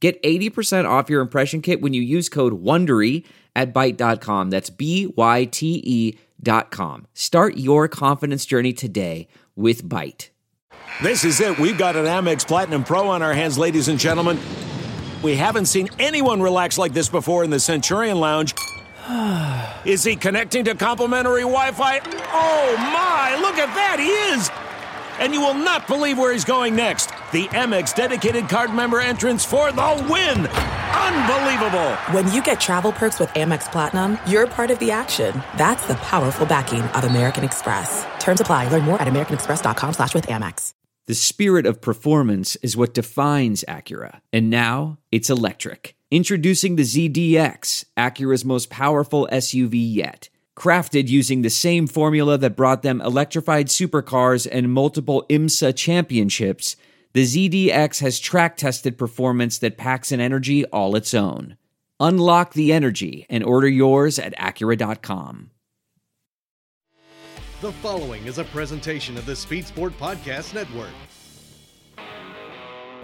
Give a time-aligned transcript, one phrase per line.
[0.00, 3.24] Get 80% off your impression kit when you use code WONDERY
[3.56, 4.50] at Byte.com.
[4.50, 7.06] That's B-Y-T-E dot com.
[7.14, 10.28] Start your confidence journey today with Byte.
[11.02, 11.58] This is it.
[11.58, 14.38] We've got an Amex Platinum Pro on our hands, ladies and gentlemen.
[15.22, 18.54] We haven't seen anyone relax like this before in the Centurion Lounge.
[19.84, 22.00] Is he connecting to complimentary Wi-Fi?
[22.32, 24.67] Oh my, look at that, he is!
[25.18, 27.10] And you will not believe where he's going next.
[27.32, 30.46] The Amex dedicated card member entrance for the win!
[30.46, 31.92] Unbelievable!
[32.12, 35.42] When you get travel perks with Amex Platinum, you're part of the action.
[35.56, 38.06] That's the powerful backing of American Express.
[38.18, 38.68] Terms apply.
[38.68, 40.72] Learn more at americanexpress.com slash with Amex.
[41.08, 44.20] The spirit of performance is what defines Acura.
[44.30, 45.96] And now it's electric.
[46.10, 50.28] Introducing the ZDX, Acura's most powerful SUV yet.
[50.58, 56.74] Crafted using the same formula that brought them electrified supercars and multiple IMSA championships,
[57.12, 61.56] the ZDX has track tested performance that packs an energy all its own.
[62.00, 65.52] Unlock the energy and order yours at Acura.com.
[67.60, 70.90] The following is a presentation of the Speed Sport Podcast Network.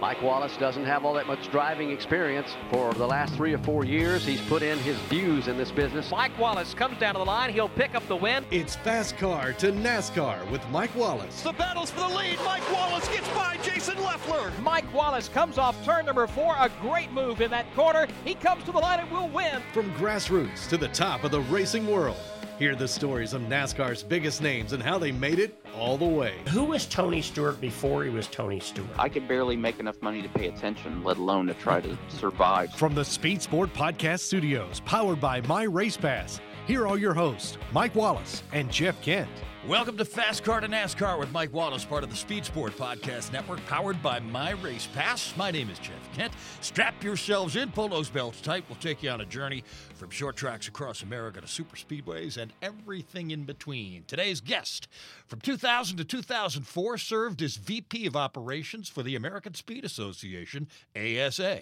[0.05, 2.55] Mike Wallace doesn't have all that much driving experience.
[2.69, 6.11] For the last three or four years, he's put in his views in this business.
[6.11, 7.51] Mike Wallace comes down to the line.
[7.51, 8.45] He'll pick up the win.
[8.51, 11.41] It's Fast Car to NASCAR with Mike Wallace.
[11.41, 12.37] The battle's for the lead.
[12.45, 14.51] Mike Wallace gets by Jason Leffler.
[14.61, 16.53] Mike Wallace comes off turn number four.
[16.59, 18.05] A great move in that corner.
[18.25, 19.59] He comes to the line and will win.
[19.73, 22.17] From grassroots to the top of the racing world.
[22.57, 26.35] Hear the stories of NASCAR's biggest names and how they made it all the way.
[26.49, 28.87] Who was Tony Stewart before he was Tony Stewart?
[28.97, 32.71] I could barely make enough money to pay attention, let alone to try to survive.
[32.71, 37.57] From the Speed Sport Podcast Studios, powered by My Race Pass, here are your hosts,
[37.71, 39.29] Mike Wallace and Jeff Kent.
[39.67, 43.31] Welcome to Fast Car to NASCAR with Mike Wallace, part of the Speed Sport Podcast
[43.31, 45.33] Network, powered by My Race Pass.
[45.37, 46.33] My name is Jeff Kent.
[46.61, 48.63] Strap yourselves in, pull those belts tight.
[48.67, 49.63] We'll take you on a journey
[49.95, 54.03] from short tracks across America to super speedways and everything in between.
[54.07, 54.87] Today's guest,
[55.27, 61.61] from 2000 to 2004, served as VP of Operations for the American Speed Association, ASA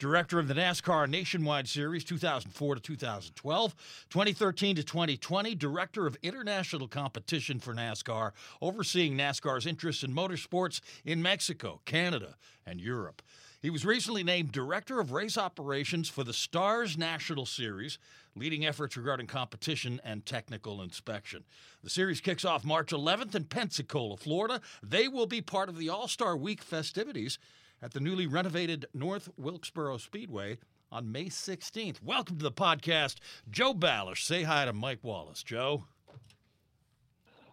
[0.00, 3.74] director of the NASCAR Nationwide Series 2004 to 2012,
[4.08, 11.20] 2013 to 2020, director of international competition for NASCAR, overseeing NASCAR's interests in motorsports in
[11.20, 13.20] Mexico, Canada, and Europe.
[13.60, 17.98] He was recently named Director of Race Operations for the Stars National Series,
[18.34, 21.44] leading efforts regarding competition and technical inspection.
[21.84, 24.62] The series kicks off March 11th in Pensacola, Florida.
[24.82, 27.38] They will be part of the All Star Week festivities
[27.82, 30.58] at the newly renovated North Wilkesboro Speedway
[30.92, 32.02] on May 16th.
[32.02, 33.16] Welcome to the podcast,
[33.50, 34.24] Joe Balash.
[34.24, 35.42] Say hi to Mike Wallace.
[35.42, 35.84] Joe.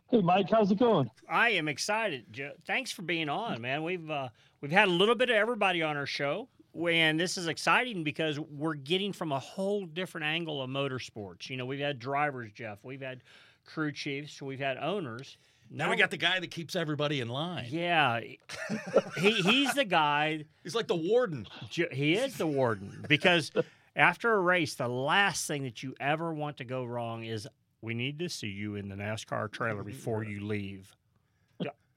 [0.09, 1.09] Hey, Mike, how's it going?
[1.29, 2.51] I am excited, Joe.
[2.66, 3.83] Thanks for being on, man.
[3.83, 4.29] We've uh,
[4.61, 6.47] we've had a little bit of everybody on our show,
[6.89, 11.49] and this is exciting because we're getting from a whole different angle of motorsports.
[11.49, 12.79] You know, we've had drivers, Jeff.
[12.83, 13.21] We've had
[13.66, 14.41] crew chiefs.
[14.41, 15.37] We've had owners.
[15.69, 17.67] Now we got the guy that keeps everybody in line.
[17.69, 18.19] Yeah,
[19.17, 20.45] he he's the guy.
[20.63, 21.47] He's like the warden.
[21.69, 23.51] He is the warden because
[23.95, 27.47] after a race, the last thing that you ever want to go wrong is
[27.81, 30.94] we need to see you in the NASCAR trailer before you leave.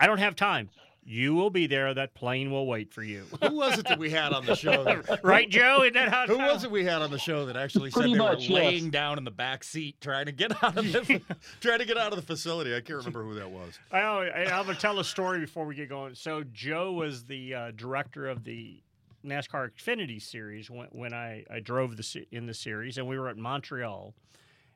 [0.00, 0.70] I don't have time.
[1.10, 1.93] You will be there.
[1.93, 3.25] That plane will wait for you.
[3.43, 4.84] Who was it that we had on the show?
[4.84, 5.82] That, right, Joe?
[5.82, 8.15] Isn't that how Who was it we had on the show that actually Pretty said
[8.15, 8.65] they much, were yes.
[8.65, 11.20] laying down in the back seat trying to get out of the
[11.60, 12.70] trying to get out of the facility?
[12.76, 13.76] I can't remember who that was.
[13.91, 16.15] I, I'm going to tell a story before we get going.
[16.15, 18.81] So Joe was the uh, director of the
[19.26, 23.29] NASCAR Xfinity Series when, when I, I drove the in the series, and we were
[23.29, 24.14] at Montreal,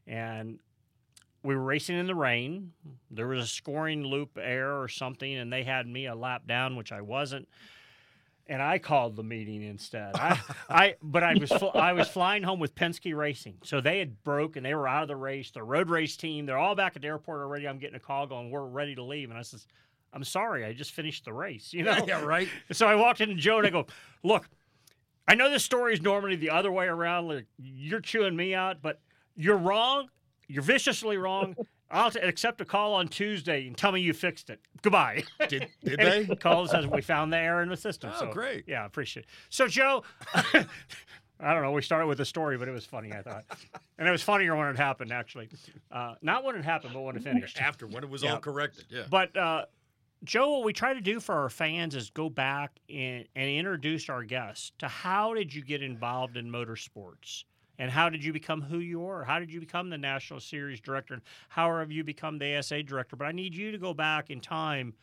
[0.09, 0.59] and
[1.45, 2.73] we were racing in the rain.
[3.11, 6.75] There was a scoring loop error or something, and they had me a lap down,
[6.75, 7.49] which I wasn't.
[8.47, 10.17] And I called the meeting instead.
[10.17, 13.99] I, I, but I was fl- I was flying home with Penske Racing, so they
[13.99, 15.51] had broke and they were out of the race.
[15.51, 17.69] The road race team, they're all back at the airport already.
[17.69, 19.67] I'm getting a call going, "We're ready to leave," and I says,
[20.13, 22.49] "I'm sorry, I just finished the race." You know, Yeah, right.
[22.73, 23.87] so I walked into Joe and I go,
[24.23, 24.49] "Look,
[25.27, 27.29] I know this story is normally the other way around.
[27.29, 29.01] Like you're chewing me out, but
[29.37, 30.09] you're wrong.
[30.49, 31.57] You're viciously wrong.
[31.91, 34.61] I'll t- accept a call on Tuesday and tell me you fixed it.
[34.83, 35.23] Goodbye.
[35.49, 36.25] Did, did they?
[36.25, 38.11] he calls says we found the error in the system.
[38.15, 38.65] Oh, so great.
[38.67, 39.29] Yeah, appreciate it.
[39.51, 40.03] So Joe,
[40.35, 41.73] I don't know.
[41.73, 43.13] We started with a story, but it was funny.
[43.13, 43.45] I thought,
[43.99, 45.13] and it was funnier when it happened.
[45.13, 45.49] Actually,
[45.93, 47.61] uh, not when it happened, but when it finished.
[47.61, 48.33] After when it was Yeah.
[48.35, 48.87] all corrected.
[48.89, 49.03] Yeah.
[49.11, 49.67] But uh,
[50.25, 54.09] Joe, what we try to do for our fans is go back and, and introduce
[54.09, 57.45] our guests to how did you get involved in motorsports,
[57.79, 59.25] and how did you become who you are?
[59.25, 61.15] How did you become the national series director?
[61.15, 63.17] And how have you become the ASA director?
[63.17, 64.95] But I need you to go back in time.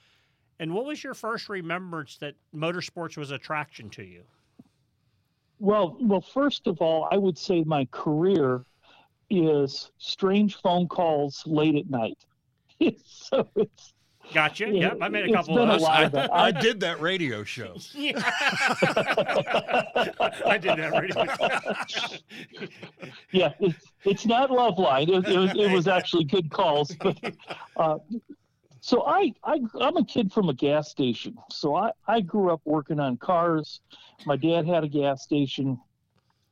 [0.60, 4.24] And what was your first remembrance that motorsports was attraction to you?
[5.60, 8.64] Well, well, first of all, I would say my career
[9.30, 12.26] is strange phone calls late at night.
[13.06, 13.94] so it's
[14.34, 14.68] Gotcha.
[14.68, 15.82] Yeah, Yep, I made a it's couple been of a those.
[15.82, 16.48] lot I.
[16.48, 17.76] I did that radio show.
[17.94, 18.14] Yeah.
[20.46, 21.26] I did that radio.
[21.88, 22.18] Show.
[23.32, 25.10] yeah, it's it's not Loveline.
[25.10, 27.18] It, it, was, it was actually good calls, but
[27.78, 27.98] uh,
[28.80, 31.36] so I, I I'm a kid from a gas station.
[31.50, 33.82] So I I grew up working on cars.
[34.26, 35.80] My dad had a gas station.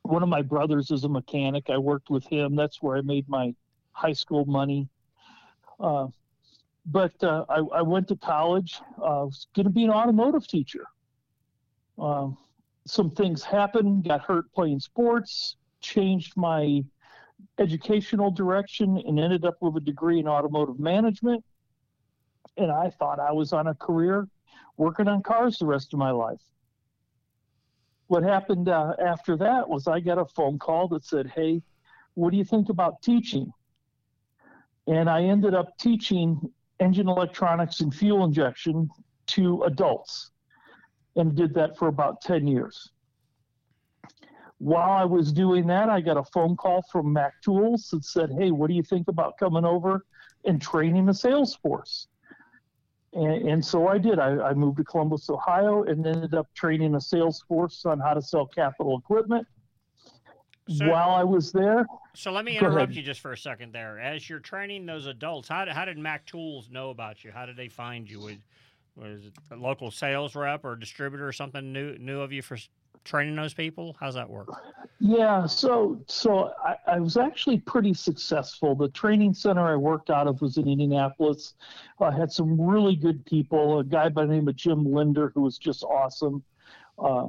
[0.03, 1.69] One of my brothers is a mechanic.
[1.69, 2.55] I worked with him.
[2.55, 3.53] That's where I made my
[3.91, 4.87] high school money.
[5.79, 6.07] Uh,
[6.85, 8.79] but uh, I, I went to college.
[9.01, 10.85] Uh, I was going to be an automotive teacher.
[11.97, 12.37] Um,
[12.85, 14.07] some things happened.
[14.07, 15.55] Got hurt playing sports.
[15.81, 16.83] Changed my
[17.57, 21.43] educational direction and ended up with a degree in automotive management.
[22.57, 24.27] And I thought I was on a career
[24.77, 26.41] working on cars the rest of my life.
[28.07, 31.61] What happened uh, after that was I got a phone call that said, Hey,
[32.15, 33.51] what do you think about teaching?
[34.87, 38.89] And I ended up teaching engine electronics and fuel injection
[39.27, 40.31] to adults
[41.15, 42.91] and did that for about 10 years.
[44.59, 48.31] While I was doing that, I got a phone call from Mac Tools that said,
[48.37, 50.05] Hey, what do you think about coming over
[50.45, 52.07] and training the sales force?
[53.13, 54.19] And, and so I did.
[54.19, 58.13] I, I moved to Columbus, Ohio, and ended up training a sales force on how
[58.13, 59.47] to sell capital equipment.
[60.69, 63.99] So- While I was there, So let me interrupt you just for a second there.
[63.99, 67.31] As you're training those adults, how did, how did Mac Tools know about you?
[67.31, 68.19] How did they find you?
[68.19, 68.35] Was,
[68.95, 72.57] was it a local sales rep or distributor or something new knew of you for
[73.05, 73.95] training those people?
[73.99, 74.49] How's that work?
[74.99, 78.75] Yeah, so so I, I was actually pretty successful.
[78.75, 81.53] The training center I worked out of was in Indianapolis.
[82.01, 83.79] I had some really good people.
[83.79, 86.43] A guy by the name of Jim Linder, who was just awesome,
[86.99, 87.27] uh,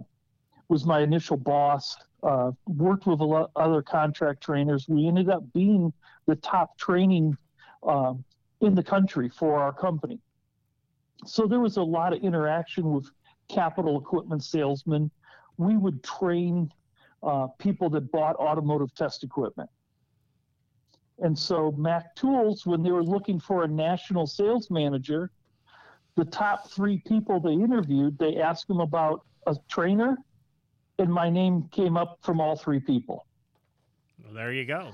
[0.68, 1.96] was my initial boss.
[2.22, 4.86] Uh, worked with a lot of other contract trainers.
[4.88, 5.92] We ended up being
[6.26, 7.36] the top training
[7.82, 8.24] um,
[8.60, 10.18] in the country for our company.
[11.24, 13.10] So there was a lot of interaction with
[13.48, 15.10] capital equipment salesmen.
[15.56, 16.70] We would train
[17.22, 19.70] uh, people that bought automotive test equipment.
[21.18, 25.30] And so Mac Tools, when they were looking for a national sales manager,
[26.16, 30.16] the top three people they interviewed, they asked them about a trainer,
[31.00, 33.26] and my name came up from all three people.
[34.22, 34.92] Well, there you go.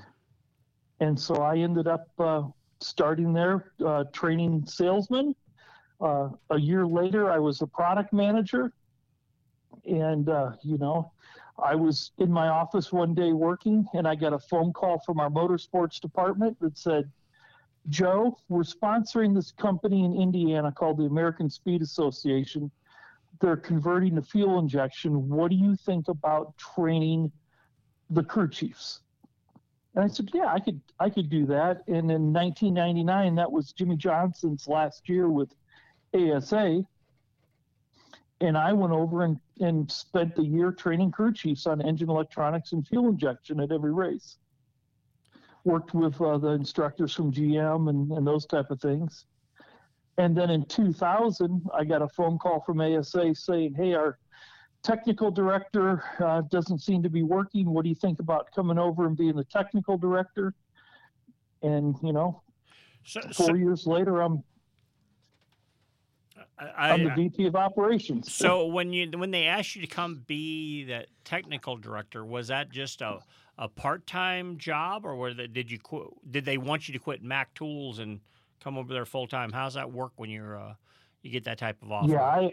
[1.01, 2.43] And so I ended up uh,
[2.79, 5.35] starting there, uh, training salesmen.
[5.99, 8.71] Uh, a year later, I was a product manager.
[9.85, 11.11] And, uh, you know,
[11.59, 15.19] I was in my office one day working, and I got a phone call from
[15.19, 17.11] our motorsports department that said,
[17.89, 22.71] Joe, we're sponsoring this company in Indiana called the American Speed Association.
[23.39, 25.29] They're converting to fuel injection.
[25.29, 27.31] What do you think about training
[28.09, 29.01] the crew chiefs?
[29.95, 31.83] And I said, yeah, I could, I could do that.
[31.87, 35.53] And in 1999, that was Jimmie Johnson's last year with
[36.13, 36.83] ASA.
[38.39, 42.73] And I went over and, and spent the year training crew chiefs on engine electronics
[42.73, 44.37] and fuel injection at every race.
[45.63, 49.25] Worked with uh, the instructors from GM and, and those type of things.
[50.17, 54.17] And then in 2000, I got a phone call from ASA saying, hey, our
[54.83, 57.69] technical director uh, doesn't seem to be working.
[57.69, 60.53] What do you think about coming over and being the technical director?
[61.61, 62.41] And, you know,
[63.03, 64.43] So, four so years later, I'm,
[66.59, 68.33] I, I'm the VP of operations.
[68.33, 72.71] so when you when they asked you to come be the technical director, was that
[72.71, 73.19] just a,
[73.59, 75.79] a part time job, or were they, did you
[76.29, 78.19] did they want you to quit Mac Tools and
[78.67, 79.51] come over there full time?
[79.51, 80.73] How's that work when you're uh,
[81.21, 82.11] you get that type of offer?
[82.11, 82.51] Yeah, I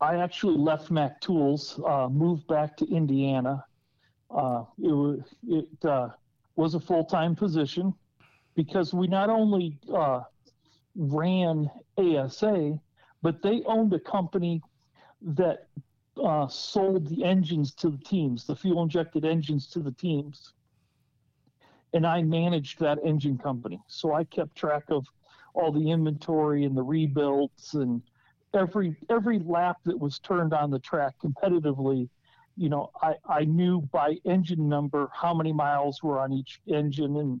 [0.00, 3.64] I actually left Mac Tools, uh, moved back to Indiana.
[4.30, 6.10] Uh, it it uh,
[6.54, 7.92] was a full time position
[8.54, 10.20] because we not only uh,
[10.94, 12.78] ran ASA,
[13.22, 14.62] but they owned a company
[15.20, 15.66] that
[16.24, 20.52] uh, sold the engines to the teams, the fuel injected engines to the teams.
[21.92, 23.80] and I managed that engine company.
[23.88, 25.06] So I kept track of
[25.54, 28.02] all the inventory and the rebuilds and
[28.54, 32.08] every every lap that was turned on the track competitively.
[32.56, 37.16] You know, I, I knew by engine number how many miles were on each engine,
[37.16, 37.40] and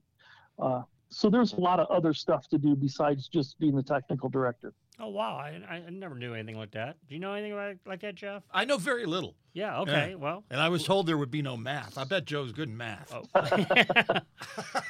[0.58, 4.28] uh, so there's a lot of other stuff to do besides just being the technical
[4.28, 4.72] director.
[5.00, 6.96] Oh wow, I, I never knew anything like that.
[7.08, 8.44] Do you know anything about like that, Jeff?
[8.52, 9.34] I know very little.
[9.52, 9.80] Yeah.
[9.80, 10.10] Okay.
[10.10, 10.14] Yeah.
[10.16, 11.98] Well, And I was told there would be no math.
[11.98, 13.12] I bet Joe's good in math.
[13.12, 13.24] oh.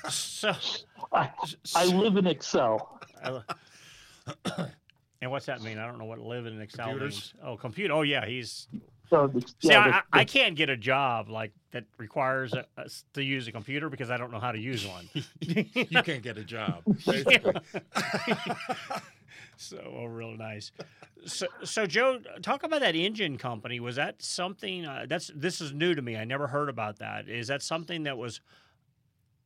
[0.10, 0.52] so
[1.12, 1.30] I,
[1.74, 3.00] I live in Excel.
[5.22, 5.78] and what's that mean?
[5.78, 7.32] I don't know what live in Excel Computers.
[7.34, 7.44] means.
[7.46, 7.94] Oh, computer.
[7.94, 8.68] Oh yeah, he's.
[9.08, 12.66] So the- See, yeah, I, the- I can't get a job like that requires a,
[12.78, 15.08] us to use a computer because I don't know how to use one.
[15.40, 16.82] you can't get a job.
[19.56, 20.72] so oh, real nice.
[21.26, 23.80] So, so Joe, talk about that engine company.
[23.80, 26.16] Was that something uh, that's this is new to me?
[26.16, 27.28] I never heard about that.
[27.28, 28.40] Is that something that was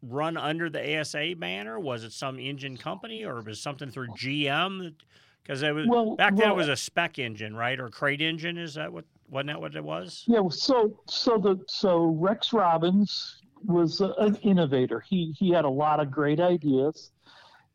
[0.02, 1.78] run under the ASA banner?
[1.78, 4.94] Was it some engine company, or was it something through GM?
[5.42, 6.50] Because it was Well- back then.
[6.50, 8.58] It was a spec engine, right, or crate engine?
[8.58, 9.04] Is that what?
[9.30, 10.24] Wasn't that what it was?
[10.26, 15.00] Yeah, well, so so the so Rex Robbins was a, an innovator.
[15.00, 17.12] He he had a lot of great ideas,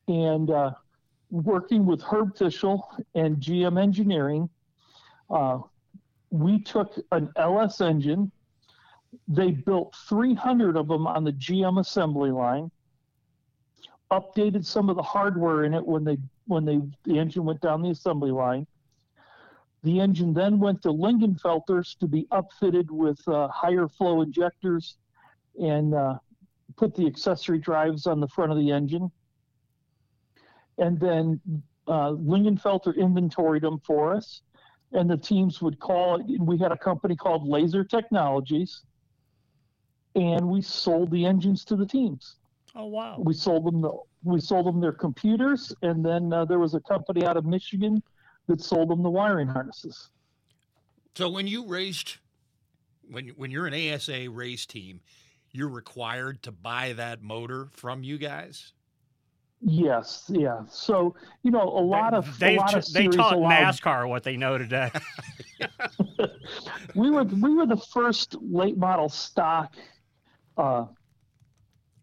[0.08, 0.72] and uh,
[1.34, 4.48] working with Herb Fishel and GM Engineering,
[5.32, 5.60] uh,
[6.30, 8.32] we took an LS engine.
[9.28, 12.70] They built 300 of them on the GM assembly line.
[14.12, 17.82] Updated some of the hardware in it when they when they the engine went down
[17.82, 18.68] the assembly line.
[19.82, 24.98] The engine then went to Lingenfelters to be upfitted with uh, higher flow injectors
[25.60, 26.20] and uh,
[26.78, 29.12] put the accessory drives on the front of the engine.
[30.78, 31.40] And then
[31.88, 34.42] uh, Lingenfelter inventoried them for us,
[34.92, 36.24] and the teams would call.
[36.40, 38.84] We had a company called Laser Technologies,
[40.16, 42.36] and we sold the engines to the teams.
[42.76, 43.18] Oh wow!
[43.20, 43.92] We sold them the
[44.24, 48.02] we sold them their computers, and then uh, there was a company out of Michigan
[48.48, 50.10] that sold them the wiring harnesses.
[51.16, 52.18] So when you raced,
[53.10, 55.02] when when you're an ASA race team,
[55.52, 58.74] you're required to buy that motor from you guys.
[59.66, 60.64] Yes, yeah.
[60.70, 64.36] So you know, a lot of They a lot of they taught NASCAR what they
[64.36, 64.92] know today.
[66.96, 69.76] we were we were the first late model stock
[70.58, 70.86] uh,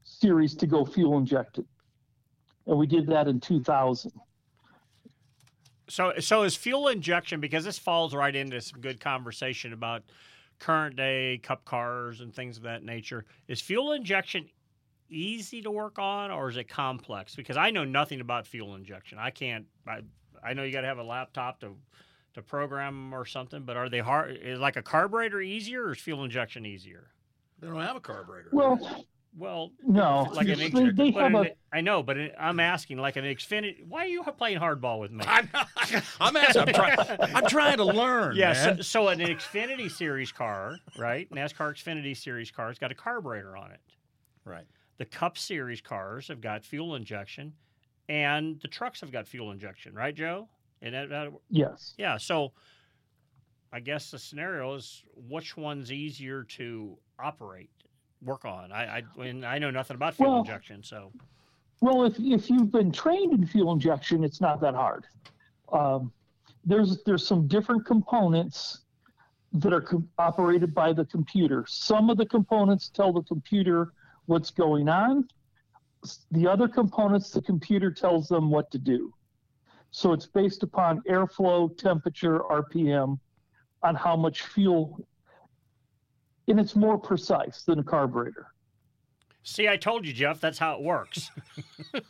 [0.05, 1.67] series to go fuel injected,
[2.67, 4.11] and we did that in 2000.
[5.91, 10.05] So, so is fuel injection because this falls right into some good conversation about
[10.61, 13.27] current day cup cars and things of that nature.
[13.49, 14.49] Is fuel injection
[15.11, 17.35] easy to work on, or is it complex?
[17.35, 19.19] Because I know nothing about fuel injection.
[19.19, 19.67] I can't.
[19.87, 20.01] I,
[20.43, 21.77] I know you got to have a laptop to
[22.35, 23.63] to program or something.
[23.65, 24.39] But are they hard?
[24.43, 27.09] Is like a carburetor easier, or is fuel injection easier?
[27.61, 28.49] They don't have a carburetor.
[28.53, 29.05] Well,
[29.37, 32.99] Well, no, like an they, X- they have an- a I know, but I'm asking
[32.99, 33.87] like an Xfinity.
[33.87, 35.25] Why are you playing hardball with me?
[35.29, 35.49] I'm,
[36.21, 36.63] I'm asking.
[36.63, 36.97] I'm, trying.
[37.37, 38.35] I'm trying to learn.
[38.35, 41.31] Yeah, so, so an Xfinity Series car, right?
[41.31, 43.81] NASCAR Xfinity Series car has got a carburetor on it.
[44.45, 44.65] right.
[45.01, 47.55] The Cup Series cars have got fuel injection,
[48.11, 50.47] and the trucks have got fuel injection, right, Joe?
[50.83, 51.95] And that, that- yes.
[51.97, 52.53] yeah, so
[53.73, 57.71] I guess the scenario is which one's easier to operate,
[58.23, 58.73] work on.
[58.73, 61.11] I I, and I know nothing about fuel Well- injection, so
[61.81, 65.07] Well, if if you've been trained in fuel injection, it's not that hard.
[65.73, 66.13] Um,
[66.63, 68.83] there's there's some different components
[69.55, 71.65] that are com- operated by the computer.
[71.67, 73.95] Some of the components tell the computer
[74.31, 75.27] what's going on.
[76.31, 79.13] The other components, the computer tells them what to do.
[79.91, 83.19] So it's based upon airflow, temperature, RPM,
[83.83, 85.05] on how much fuel,
[86.47, 88.47] and it's more precise than a carburetor.
[89.43, 91.31] See, I told you, Jeff, that's how it works.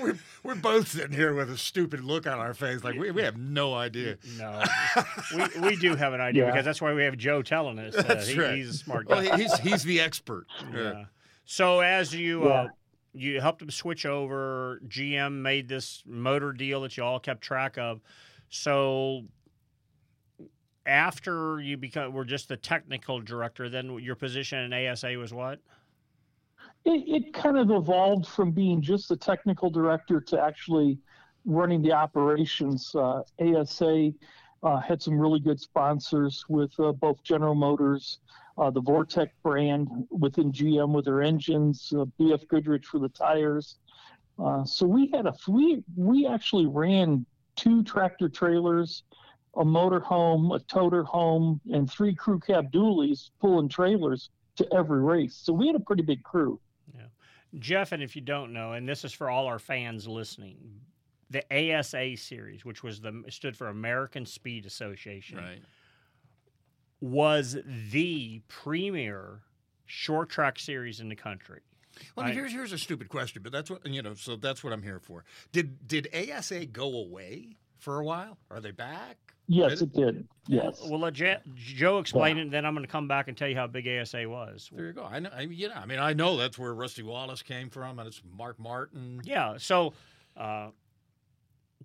[0.00, 3.22] We're, we're both sitting here with a stupid look on our face, like we, we
[3.22, 4.16] have no idea.
[4.38, 4.62] No,
[5.36, 6.50] we, we do have an idea Yeah.
[6.50, 7.94] because that's why we have Joe telling us.
[7.96, 8.56] Uh, That's he- right.
[8.56, 9.22] He's a smart guy.
[9.28, 10.46] Well, he's he's the expert.
[10.74, 11.04] Yeah.
[11.44, 12.68] So as you uh,
[13.14, 17.78] you helped him switch over, GM made this motor deal that you all kept track
[17.78, 18.00] of.
[18.48, 19.22] So
[20.86, 25.60] after you become were just the technical director, then your position in ASA was what?
[26.84, 30.98] it, it kind of evolved from being just the technical director to actually
[31.44, 32.94] running the operations.
[32.94, 34.12] Uh, ASA
[34.62, 38.18] uh, had some really good sponsors with uh, both General Motors,
[38.58, 43.78] uh, the Vortec brand within GM with their engines, uh, BF Goodrich for the tires.
[44.38, 49.02] Uh, so we had a we we actually ran two tractor trailers,
[49.56, 55.00] a motor home, a toter home, and three crew cab dualies pulling trailers to every
[55.02, 55.34] race.
[55.34, 56.58] So we had a pretty big crew.
[56.94, 57.02] Yeah.
[57.58, 60.56] Jeff, and if you don't know, and this is for all our fans listening,
[61.30, 65.62] the ASA series, which was the stood for American Speed Association, Right.
[67.00, 67.56] was
[67.92, 69.40] the premier
[69.86, 71.60] short track series in the country.
[72.16, 74.14] Well, I mean, I- here's here's a stupid question, but that's what you know.
[74.14, 75.24] So that's what I'm here for.
[75.52, 78.38] Did did ASA go away for a while?
[78.50, 79.16] Are they back?
[79.48, 80.28] Yes, Did it did.
[80.46, 80.80] Yes.
[80.88, 83.48] Well, let Je- Joe explain it, and then I'm going to come back and tell
[83.48, 84.70] you how big ASA was.
[84.72, 85.04] There you go.
[85.04, 85.30] I know.
[85.36, 85.74] I, you know.
[85.74, 89.20] I mean, I know that's where Rusty Wallace came from, and it's Mark Martin.
[89.24, 89.56] Yeah.
[89.58, 89.94] So,
[90.36, 90.68] uh,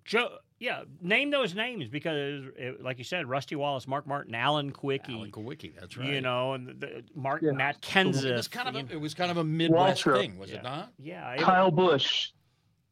[0.04, 4.72] Joe, yeah, name those names because, it, like you said, Rusty Wallace, Mark Martin, Alan
[4.72, 5.72] Kulwicki, Alan Kulwicki.
[5.78, 6.08] That's right.
[6.08, 7.50] you know, and the, the Mark Yeah.
[7.52, 8.88] Matt it was kind of a, know.
[8.90, 10.20] it was kind of a Midwest Waltrip.
[10.20, 10.56] thing, was Yeah.
[10.58, 10.92] it not?
[10.98, 12.30] yeah, it- Kyle Busch.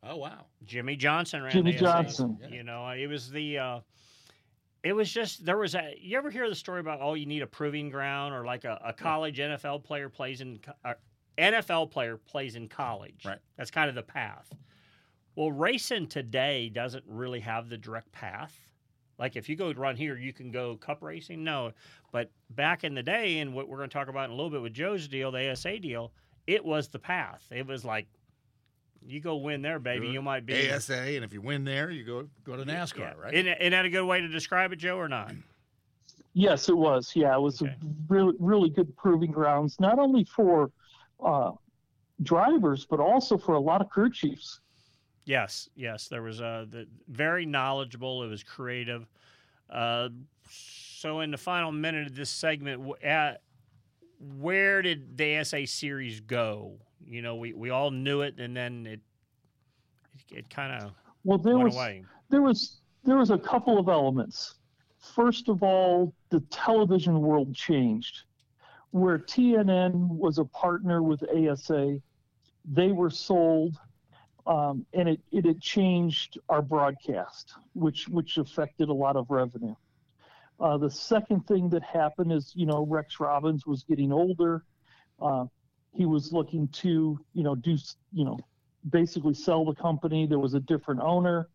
[0.03, 0.47] Oh wow.
[0.65, 1.85] Jimmie Johnson ran Jimmie ASA.
[1.85, 2.39] Johnson.
[2.51, 3.59] You know, it was the.
[3.59, 3.81] Uh,
[4.83, 5.95] it was just there was a.
[6.01, 8.81] You ever hear the story about oh you need a proving ground or like a,
[8.85, 10.95] a college NFL player plays in uh,
[11.39, 13.25] NFL player plays in college.
[13.25, 13.39] Right.
[13.57, 14.53] That's kind of the path.
[15.35, 18.55] Well, racing today doesn't really have the direct path.
[19.19, 21.43] Like if you go run here, you can go cup racing.
[21.43, 21.73] No,
[22.13, 24.51] but back in the day, and what we're going to talk about in a little
[24.51, 26.13] bit with Joe's deal, the ASA deal,
[26.47, 27.45] it was the path.
[27.51, 28.07] It was like
[29.07, 30.07] you go win there, baby.
[30.07, 30.13] Good.
[30.13, 33.13] You might be ASA, and if you win there, you go go to NASCAR, yeah.
[33.19, 33.35] right?
[33.35, 35.33] Isn't, isn't that a good way to describe it, Joe, or not?
[36.39, 37.13] Yes, it was.
[37.17, 37.71] Yeah, it was Okay.
[37.71, 40.71] a really, really good proving grounds, not only for
[41.25, 41.53] uh,
[42.23, 44.61] drivers, but also for a lot of crew chiefs.
[45.25, 46.09] Yes, yes.
[46.09, 48.23] There was a the, very knowledgeable.
[48.23, 49.07] It was creative.
[49.71, 50.11] Uh,
[50.51, 53.41] so, in the final minute of this segment, at,
[54.21, 56.79] where did the ASA series go?
[57.07, 59.01] You know, we, we all knew it, and then it
[60.31, 60.93] it, it kind of
[61.25, 62.05] Well, there went was away.
[62.31, 64.55] there was there was a couple of elements.
[64.99, 68.25] First of all, the television world changed,
[68.91, 71.99] where TNN was a partner with ASA.
[72.65, 73.77] They were sold,
[74.47, 79.75] um, and it, it had changed our broadcast, which which affected a lot of revenue.
[80.59, 84.65] Uh, the second thing that happened is, you know, Rex Robbins was getting older.
[85.21, 85.45] Uh,
[85.97, 87.77] he was looking to, you know, do,
[88.13, 88.39] you know,
[88.91, 90.27] basically sell the company.
[90.27, 91.49] There was a different owner.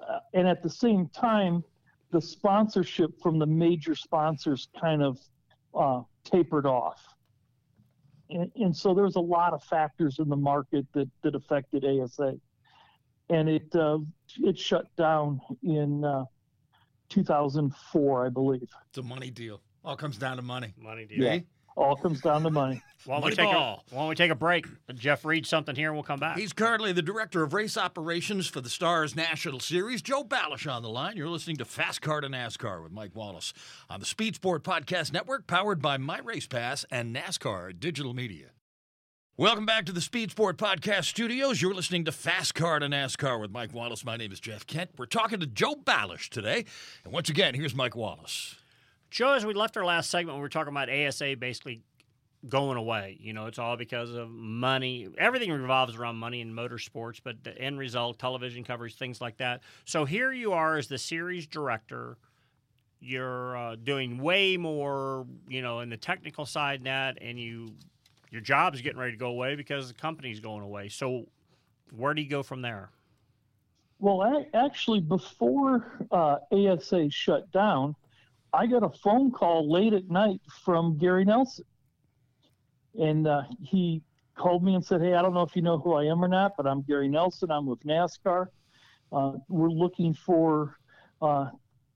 [0.00, 1.62] Uh, and at the same time,
[2.10, 5.18] the sponsorship from the major sponsors kind of
[5.74, 7.02] uh, tapered off.
[8.30, 12.34] And, and so there's a lot of factors in the market that, that affected ASA.
[13.30, 13.98] And it, uh,
[14.38, 16.24] it shut down in uh,
[17.10, 18.68] 2004, I believe.
[18.88, 19.60] It's a money deal.
[19.84, 20.74] All comes down to money.
[20.76, 21.22] Money deal.
[21.22, 21.38] Yeah.
[21.78, 22.82] All comes down to money.
[23.04, 23.80] Why don't, we take a, Moneyball.
[23.90, 24.66] why don't we take a break?
[24.94, 26.36] Jeff read something here, and we'll come back.
[26.36, 30.02] He's currently the director of race operations for the Stars National Series.
[30.02, 31.16] Joe Balash on the line.
[31.16, 33.52] You're listening to Fast Car to NASCAR with Mike Wallace
[33.88, 38.46] on the Speed Sport Podcast Network, powered by My Race Pass and NASCAR Digital Media.
[39.36, 41.62] Welcome back to the Speed Sport Podcast Studios.
[41.62, 44.04] You're listening to Fast Car to NASCAR with Mike Wallace.
[44.04, 44.90] My name is Jeff Kent.
[44.98, 46.64] We're talking to Joe Balash today.
[47.04, 48.56] And once again, here's Mike Wallace.
[49.10, 51.82] Joe, as we left our last segment, we were talking about ASA basically
[52.48, 53.16] going away.
[53.20, 55.08] You know, it's all because of money.
[55.18, 59.60] Everything revolves around money in motorsports, but the end result, television coverage, things like that.
[59.84, 62.16] So here you are as the series director.
[63.00, 67.72] You're uh, doing way more, you know, in the technical side net, and you
[68.30, 70.88] your job's getting ready to go away because the company's going away.
[70.88, 71.26] So
[71.96, 72.90] where do you go from there?
[74.00, 77.96] Well, a- actually, before uh, ASA shut down,
[78.52, 81.64] I got a phone call late at night from Gary Nelson.
[82.98, 84.02] And uh, he
[84.34, 86.28] called me and said, Hey, I don't know if you know who I am or
[86.28, 87.50] not, but I'm Gary Nelson.
[87.50, 88.46] I'm with NASCAR.
[89.12, 90.76] Uh, we're looking for
[91.20, 91.50] uh,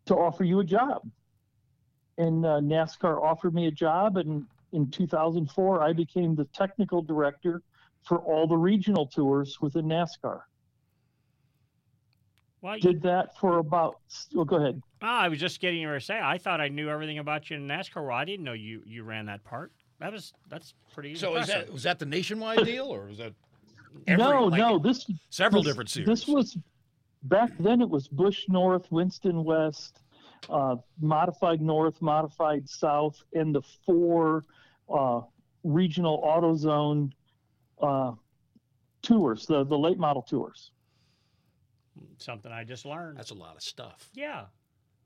[0.06, 1.08] to offer you a job.
[2.18, 4.18] And uh, NASCAR offered me a job.
[4.18, 7.62] And in 2004, I became the technical director
[8.06, 10.40] for all the regional tours within NASCAR
[12.60, 14.00] Well, you, did that for about
[14.36, 16.20] oh, go ahead Ah, I was just getting ready to say.
[16.22, 18.06] I thought I knew everything about you in NASCAR.
[18.06, 19.72] Well, I didn't know you you ran that part.
[19.98, 21.14] That was that's pretty.
[21.16, 23.34] So is that was that the nationwide deal, or was that
[24.06, 26.08] every, no like, no this several this- different series?
[26.08, 26.56] this was
[27.24, 30.00] back then it was Busch north winston west
[30.50, 34.44] uh, modified north modified south and the four
[34.92, 35.20] uh,
[35.62, 37.12] regional autozone
[37.80, 38.12] uh,
[39.02, 40.72] tours the, the late model tours
[42.18, 43.18] something I just learned?
[43.18, 44.08] That's a lot of stuff.
[44.14, 44.46] yeah.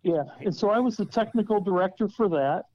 [0.07, 2.67] Yeah, and so I was the technical director for that.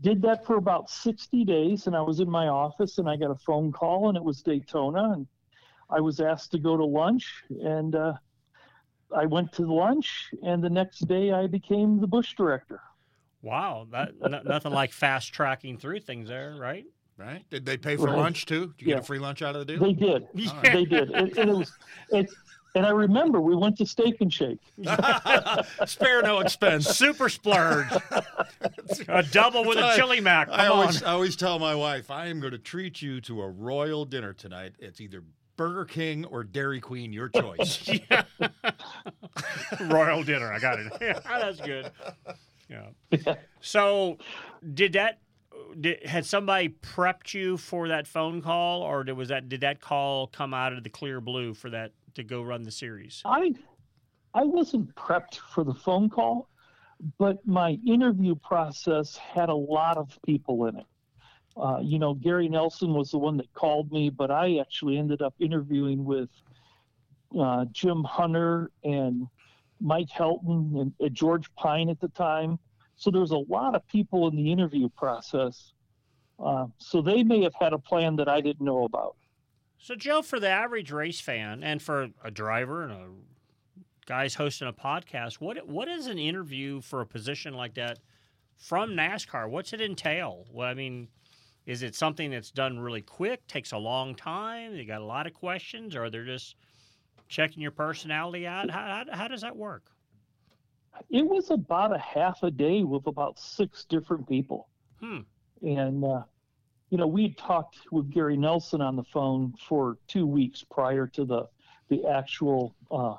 [0.00, 3.30] Did that for about 60 days, and I was in my office, and I got
[3.30, 5.28] a phone call, and it was Daytona, and
[5.88, 7.24] I was asked to go to lunch,
[7.62, 8.14] and uh,
[9.16, 12.80] I went to lunch, and the next day I became the Busch director.
[13.40, 16.84] Wow, that n- nothing like fast tracking through things there, right?
[17.16, 17.44] Right?
[17.50, 18.16] Did they pay for Right.
[18.16, 18.74] lunch too?
[18.78, 18.94] Did you Yeah.
[18.96, 19.80] get a free lunch out of the deal?
[19.80, 20.24] They did.
[20.48, 20.72] All right.
[20.72, 21.10] They did.
[21.10, 21.72] And, and it was
[22.10, 22.28] it,
[22.74, 24.60] and I remember we went to Steak and Shake.
[25.86, 26.86] Spare no expense.
[26.86, 27.88] Super splurge.
[29.08, 30.48] a double with a chili mac.
[30.50, 31.08] I always, on.
[31.08, 34.32] I always tell my wife, I am going to treat you to a royal dinner
[34.32, 34.74] tonight.
[34.78, 35.22] It's either
[35.56, 37.90] Burger King or Dairy Queen, your choice.
[39.80, 40.52] Royal dinner.
[40.52, 40.92] I got it.
[41.00, 41.90] Yeah, that's good.
[42.68, 43.34] Yeah.
[43.60, 44.18] So,
[44.74, 45.18] did that?
[45.80, 49.80] Did, had somebody prepped you for that phone call, or did, was that did that
[49.80, 53.22] call come out of the clear blue for that to go run the series?
[53.24, 53.54] I
[54.34, 56.48] I wasn't prepped for the phone call,
[57.18, 60.86] but my interview process had a lot of people in it.
[61.56, 65.22] Uh, you know, Gary Nelson was the one that called me, but I actually ended
[65.22, 66.28] up interviewing with
[67.38, 69.26] uh, Jim Hunter and
[69.80, 72.58] Mike Helton and, George Pyne at the time.
[72.96, 75.72] So there was a lot of people in the interview process.
[76.38, 79.16] Uh, so they may have had a plan that I didn't know about.
[79.80, 83.06] So, Joe, for the average race fan and for a driver and a
[84.06, 88.00] guys hosting a podcast, what what is an interview for a position like that
[88.56, 89.48] from NASCAR?
[89.48, 90.46] What's it entail?
[90.52, 91.08] Well, I mean,
[91.64, 94.74] is it something that's done really quick, takes a long time?
[94.74, 96.56] You got a lot of questions, or they're just
[97.28, 98.70] checking your personality out?
[98.70, 99.90] How, how, how does that work?
[101.10, 104.68] It was about a half a day with about six different people.
[105.00, 105.20] Hmm.
[105.62, 106.22] And, uh,
[106.90, 111.06] you know, we had talked with Gary Nelson on the phone for two weeks prior
[111.08, 111.48] to the,
[111.88, 113.14] the actual uh,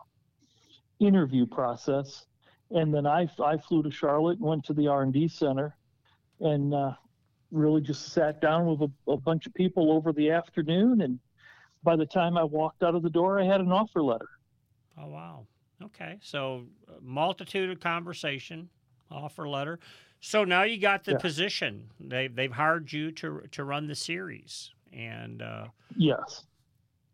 [1.00, 2.26] interview process.
[2.72, 5.76] And then I, I flew to Charlotte and went to the R&D center
[6.40, 6.94] and uh,
[7.52, 11.02] really just sat down with a, a bunch of people over the afternoon.
[11.02, 11.20] And
[11.84, 14.30] by the time I walked out of the door, I had an offer letter.
[14.98, 15.46] Oh wow.
[15.82, 18.70] Okay, so uh, multitude of conversation,
[19.10, 19.80] offer letter.
[20.22, 21.18] So now you got the Yeah.
[21.18, 21.92] position.
[22.00, 26.46] They they've hired you to to run the series, and uh, Yes.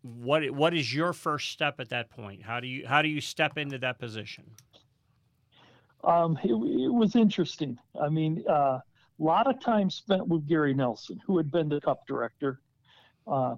[0.01, 2.43] what what is your first step at that point?
[2.43, 4.55] How do you how do you step into that position?
[6.03, 7.77] Um, it, it was interesting.
[7.99, 8.79] I mean, a uh,
[9.17, 12.61] lot of time spent with Gary Nelson, who had been the Cup director.
[13.25, 13.55] Uh,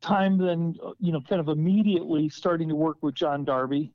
[0.00, 3.92] time then, uh, you know, kind of immediately starting to work with John Darby,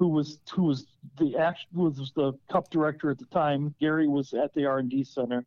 [0.00, 0.86] who was who was
[1.18, 3.74] the act was the Cup director at the time.
[3.78, 5.44] Gary was at the R and D center.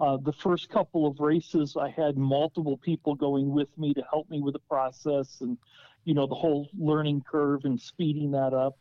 [0.00, 4.28] Uh, the first couple of races, I had multiple people going with me to help
[4.28, 5.56] me with the process and,
[6.04, 8.76] you know, the whole learning curve and speeding that up.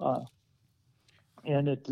[0.00, 0.20] Uh,
[1.44, 1.86] and it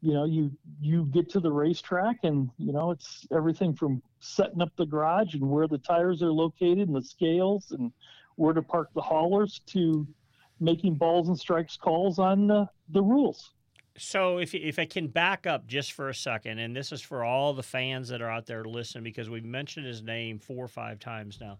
[0.00, 4.62] you know you you get to the racetrack and you know it's everything from setting
[4.62, 7.92] up the garage and where the tires are located and the scales and
[8.36, 10.06] where to park the haulers to
[10.60, 13.50] making balls and strikes calls on the, the rules
[13.96, 17.24] So if if I can back up just for a second, and this is for
[17.24, 20.68] all the fans that are out there listening, because we've mentioned his name four or
[20.68, 21.58] five times now.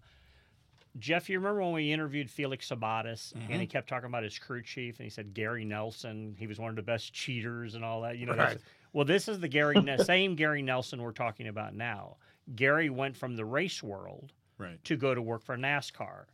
[0.99, 3.63] Jeff, you remember when we interviewed Felix Sabates and he mm-hmm.
[3.65, 6.75] kept talking about his crew chief and he said Gary Nelson, he was one of
[6.75, 8.17] the best cheaters and all that.
[8.17, 8.57] You know, Right.
[8.91, 12.17] well, this is the Gary same Gary Nelson we're talking about now.
[12.55, 14.83] Gary went from the race world Right.
[14.83, 16.25] to go to work for NASCAR.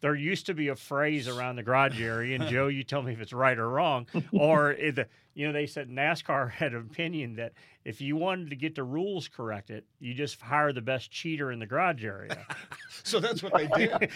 [0.00, 3.12] There used to be a phrase around the garage area, and Joe, you tell me
[3.12, 4.06] if it's right or wrong.
[4.32, 7.52] Or, the, you know, they said NASCAR had an opinion that
[7.84, 11.58] if you wanted to get the rules corrected, you just hire the best cheater in
[11.58, 12.36] the garage area.
[13.02, 13.92] So that's what they did.
[13.92, 14.10] I-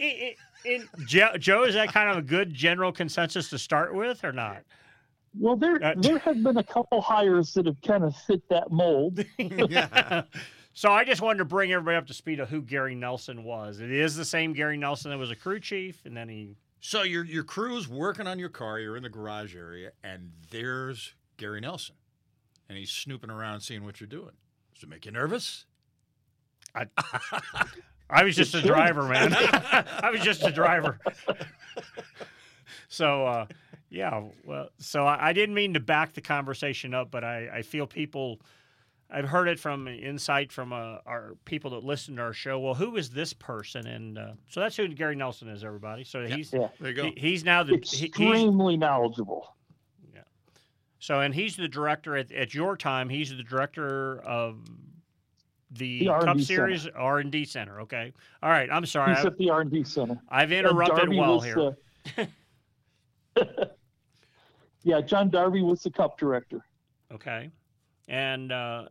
[0.00, 4.24] I- in- Joe, Joe, is that kind of a good general consensus to start with,
[4.24, 4.62] or not?
[5.38, 8.70] well there Uh, there have been a couple hires that have kind of fit that
[8.70, 10.22] mold yeah.
[10.74, 13.80] So I just wanted to bring everybody up to speed of who Gary Nelson was.
[13.80, 17.02] It is the same Gary Nelson that was a crew chief, and then he So
[17.02, 18.78] your your crew's working on your car.
[18.78, 21.96] You're in the garage area, and there's Gary Nelson,
[22.68, 24.32] and he's snooping around, seeing what you're doing.
[24.74, 25.66] Does it make you nervous?
[26.74, 26.86] I,
[28.08, 29.34] I was just a driver, man.
[29.34, 30.98] I was just a driver.
[32.88, 33.46] so, uh,
[33.90, 37.62] yeah, well, so I, I didn't mean to back the conversation up, but I, I
[37.62, 38.40] feel people,
[39.14, 42.58] I've heard it from insight from uh, our people that listen to our show.
[42.58, 43.86] Well, who is this person?
[43.86, 46.02] And uh, so that's who Gary Nelson is, everybody.
[46.02, 46.68] So he's Yeah.
[46.80, 47.02] There you go.
[47.04, 49.54] he- he's now the he- he's, extremely knowledgeable
[50.14, 50.22] Yeah.
[50.98, 53.10] so and he's the director at, at your time.
[53.10, 54.64] He's the director of
[55.72, 57.80] the, The Cup R&D Series R and D Center.
[57.82, 58.68] Okay, all right.
[58.72, 59.14] I'm sorry.
[59.14, 61.76] he's I, at the r&d center I've interrupted well was, here.
[63.36, 63.44] uh,
[64.82, 66.64] yeah john darby was the cup director
[67.12, 67.50] Okay.
[68.08, 68.86] And uh,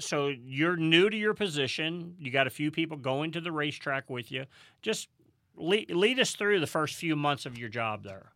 [0.00, 2.14] so you're new to your position.
[2.18, 4.46] You got a few people going to the racetrack with you.
[4.82, 5.08] Just
[5.56, 8.32] lead, lead us through the first few months of your job there.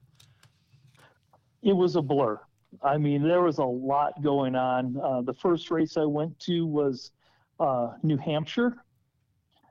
[1.62, 2.38] it was a blur.
[2.83, 4.96] I mean, there was a lot going on.
[5.03, 7.12] Uh, the first race I went to was
[7.61, 8.77] uh, New Hampshire,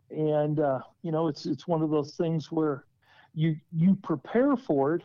[0.09, 2.85] and uh, you know it's it's one of those things where
[3.33, 5.03] you you prepare for it,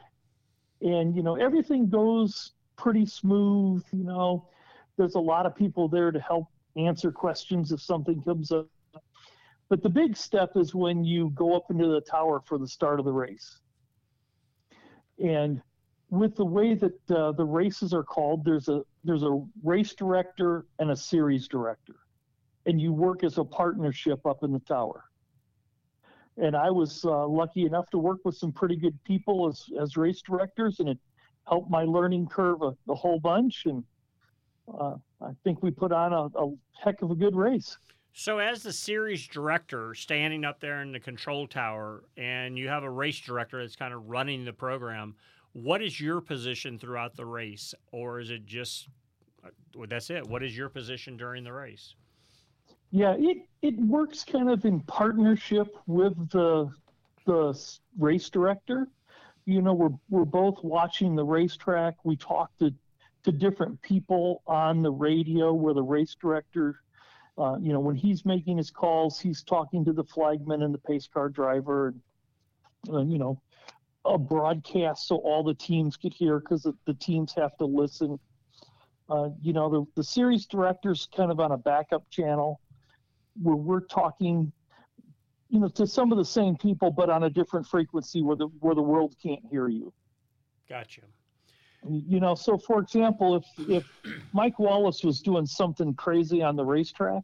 [0.81, 3.85] and you know everything goes pretty smooth.
[3.93, 4.49] You know,
[4.97, 6.47] there's a lot of people there to help
[6.79, 8.69] answer questions if something comes up.
[9.69, 12.99] But the big step is when you go up into the tower for the start
[12.99, 13.61] of the race.
[15.23, 15.61] And
[16.11, 20.65] with the way that uh, the races are called, there's a there's a race director
[20.79, 21.97] and a series director,
[22.67, 25.05] and you work as a partnership up in the tower.
[26.39, 29.97] And I was uh, lucky enough to work with some pretty good people as as
[29.97, 30.99] race directors, and it
[31.47, 33.65] helped my learning curve a, a whole bunch.
[33.67, 33.85] And
[34.81, 37.77] uh, I think we put on a, a heck of a good race.
[38.13, 42.83] So, as the series director standing up there in the control tower, and you have
[42.83, 45.15] a race director that's kind of running the program,
[45.53, 48.89] what is your position throughout the race, or is it just
[49.45, 50.27] uh, well, that's it?
[50.27, 51.95] What is your position during the race?
[52.91, 56.71] Yeah, it it works kind of in partnership with the
[57.27, 57.55] the
[57.99, 58.89] race director.
[59.45, 61.97] You know, we're we're both watching the racetrack.
[62.05, 62.73] We talk to
[63.25, 66.81] to different people on the radio where the race director
[67.39, 70.79] uh, you know, when he's making his calls, he's talking to the flagman and the
[70.79, 72.01] pace car driver, and
[72.93, 73.41] uh, you know,
[74.05, 78.19] a broadcast so all the teams could hear because the, the, teams have to listen.
[79.09, 82.61] Uh, you know, the, the series director's kind of on a backup channel
[83.41, 84.53] where we're talking,
[85.49, 88.49] you know, to some of the same people, but on a different frequency where the
[88.59, 89.93] where the world can't hear you.
[90.69, 91.03] Gotcha.
[91.89, 93.85] You know, so for example, if if
[94.33, 97.23] Mike Wallace was doing something crazy on the racetrack,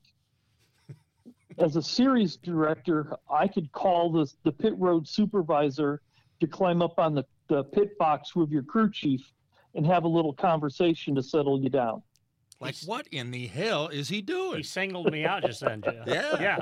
[1.59, 6.01] as a series director, I could call the the pit road supervisor
[6.41, 9.21] to climb up on the, the pit box with your crew chief
[9.75, 12.03] and have a little conversation to settle you down.
[12.61, 14.59] Like what in the hell is he doing?
[14.59, 16.07] He singled me out just then, Jeff.
[16.07, 16.59] Yeah.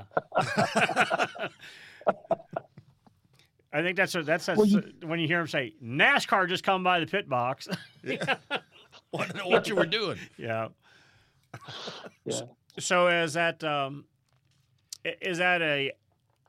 [0.99, 1.49] Yeah.
[3.73, 6.63] I think that's a, that's a, well, you, when you hear him say NASCAR just
[6.63, 7.69] come by the pit box.
[8.05, 8.37] yeah.
[9.13, 10.19] Want to know what you were doing?
[10.37, 10.69] Yeah.
[12.25, 12.41] yeah.
[12.79, 14.05] So is that um,
[15.05, 15.93] is that a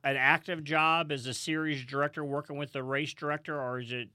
[0.03, 4.09] an active job as a series director working with the race director, or is it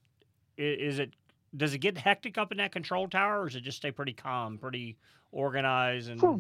[0.59, 1.15] is it
[1.57, 4.13] does it get hectic up in that control tower, or does it just stay pretty
[4.13, 4.97] calm, pretty
[5.33, 6.21] organized and?
[6.21, 6.39] For,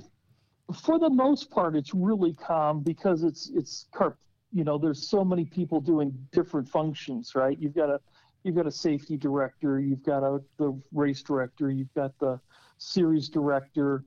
[0.74, 4.18] for the most part, it's really calm because it's it's carp
[4.52, 7.58] you know there's so many people doing different functions right?
[7.60, 8.00] You've got a
[8.44, 12.40] you've got a safety director you've got a the race director you've got the
[12.78, 14.04] series director.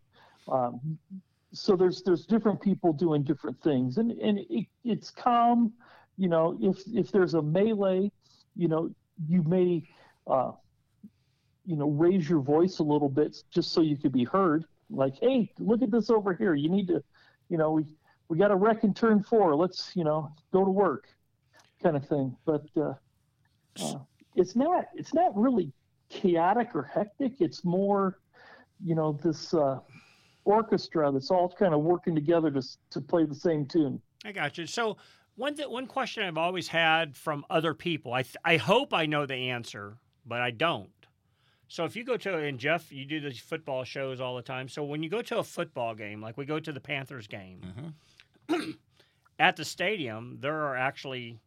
[0.51, 0.97] Um,
[1.53, 3.97] so there's there's different people doing different things.
[3.97, 5.73] And and it, it's calm
[6.17, 8.11] you know if if there's a melee
[8.55, 8.89] you know
[9.27, 9.87] you may
[10.27, 10.51] uh,
[11.65, 14.65] you know raise your voice a little bit just so you could be heard.
[14.89, 16.55] Like hey look at this over here.
[16.55, 17.03] You need to
[17.49, 17.85] you know we
[18.31, 19.53] we got a wreck in turn four.
[19.57, 21.09] Let's you know go to work,
[21.83, 22.33] kind of thing.
[22.45, 22.93] But uh,
[23.83, 23.99] uh,
[24.37, 25.73] it's not it's not really
[26.07, 27.33] chaotic or hectic.
[27.41, 28.19] It's more
[28.81, 29.79] you know this uh,
[30.45, 34.01] orchestra that's all kind of working together to to play the same tune.
[34.23, 34.65] I got you.
[34.65, 34.95] So
[35.35, 38.13] one th- one question I've always had from other people.
[38.13, 40.89] I th- I hope I know the answer, but I don't.
[41.71, 44.67] So if you go to and Jeff, you do these football shows all the time.
[44.67, 47.93] So when you go to a football game, like we go to the Panthers game,
[48.49, 48.71] mm-hmm
[49.39, 51.39] at the stadium, there are actually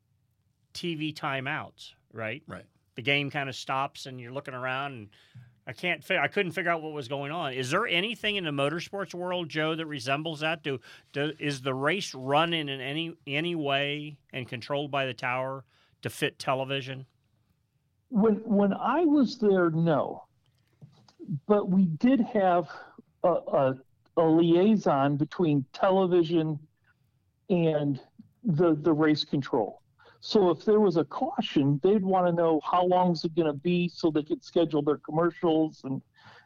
[0.72, 2.42] TV timeouts, right?
[2.46, 2.64] Right.
[2.94, 5.08] The game kind of stops and you're looking around and
[5.66, 7.52] I can't I couldn't figure out what was going on.
[7.52, 10.62] Is there anything in the motorsports world, Joe, that resembles that?
[10.62, 10.80] Do,
[11.12, 15.64] do is the race running in any any way and controlled by the tower
[16.00, 17.04] to fit television?
[18.14, 20.22] When when I was there, no.
[21.48, 22.68] But we did have
[23.24, 23.74] a, a,
[24.16, 26.61] a liaison between television
[27.50, 28.00] and
[28.44, 29.83] the the race control.
[30.20, 33.48] So if there was a caution, they'd want to know how long is it going
[33.48, 36.00] to be so they could schedule their commercials and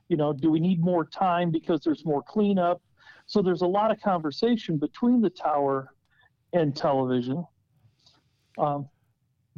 [0.08, 2.80] you know, do we need more time because there's more cleanup?
[3.26, 5.92] So there's a lot of conversation between the tower
[6.54, 7.46] and television.
[8.56, 8.88] Um,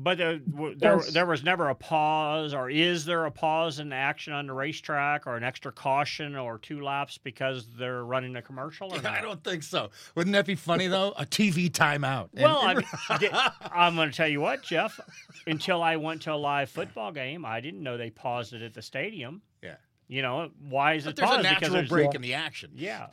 [0.03, 0.39] but uh,
[0.77, 4.47] there, there was never a pause, or is there a pause in the action on
[4.47, 8.93] the racetrack, or an extra caution, or two laps because they're running a commercial?
[8.93, 9.13] Or not?
[9.13, 9.91] I don't think so.
[10.15, 11.13] Wouldn't that be funny though?
[11.17, 12.31] A TV timeout.
[12.33, 12.83] Well, I'm,
[13.73, 14.99] I'm going to tell you what, Jeff.
[15.47, 18.75] Until I went to a live football game, I didn't know they paused it at
[18.75, 19.43] the stadium.
[19.63, 19.77] Yeah.
[20.09, 21.41] You know why is but it there's paused?
[21.41, 22.71] a natural because break in the action.
[22.75, 23.09] Yeah.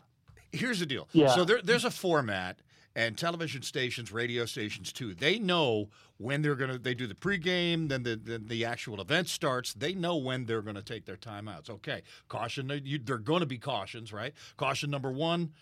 [0.51, 1.07] Here's the deal.
[1.11, 1.35] Yeah.
[1.35, 2.59] So there, there's a format
[2.97, 5.13] and television stations, radio stations too.
[5.13, 6.77] They know when they're going to.
[6.79, 9.73] They do the pregame, then the then the actual event starts.
[9.73, 11.69] They know when they're going to take their timeouts.
[11.69, 12.67] Okay, caution.
[13.05, 14.33] They're going to be cautions, right?
[14.57, 15.53] Caution number one.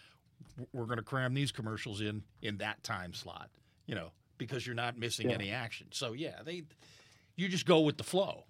[0.74, 3.50] we're going to cram these commercials in in that time slot,
[3.86, 5.36] you know, because you're not missing Yeah.
[5.36, 5.88] any action.
[5.92, 6.64] So yeah, they
[7.36, 8.46] you just go with the flow.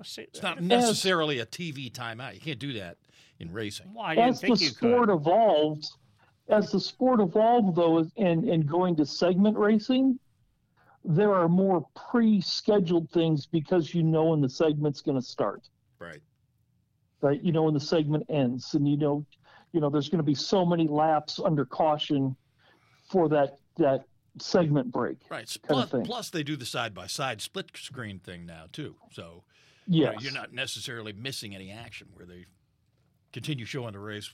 [0.00, 2.32] It's not necessarily a TV timeout.
[2.32, 2.96] You can't do that
[3.38, 3.92] in racing.
[3.92, 5.14] Well, I didn't as the think you sport could.
[5.16, 5.98] evolves,
[6.48, 10.18] as the sport evolved though, and and going to segment racing,
[11.04, 16.20] there are more pre-scheduled things because you know when the segment's going to start, Right.
[17.20, 17.42] right?
[17.42, 19.24] You know when the segment ends, and you know,
[19.72, 22.36] you know, there's going to be so many laps under caution
[23.10, 24.04] for that that
[24.38, 25.18] segment break.
[25.30, 25.56] Right.
[25.62, 28.96] Plus, plus, they do the side by side split screen thing now too.
[29.12, 29.44] So
[29.86, 32.46] you know, you're not necessarily missing any action where they
[33.32, 34.32] continue showing the race.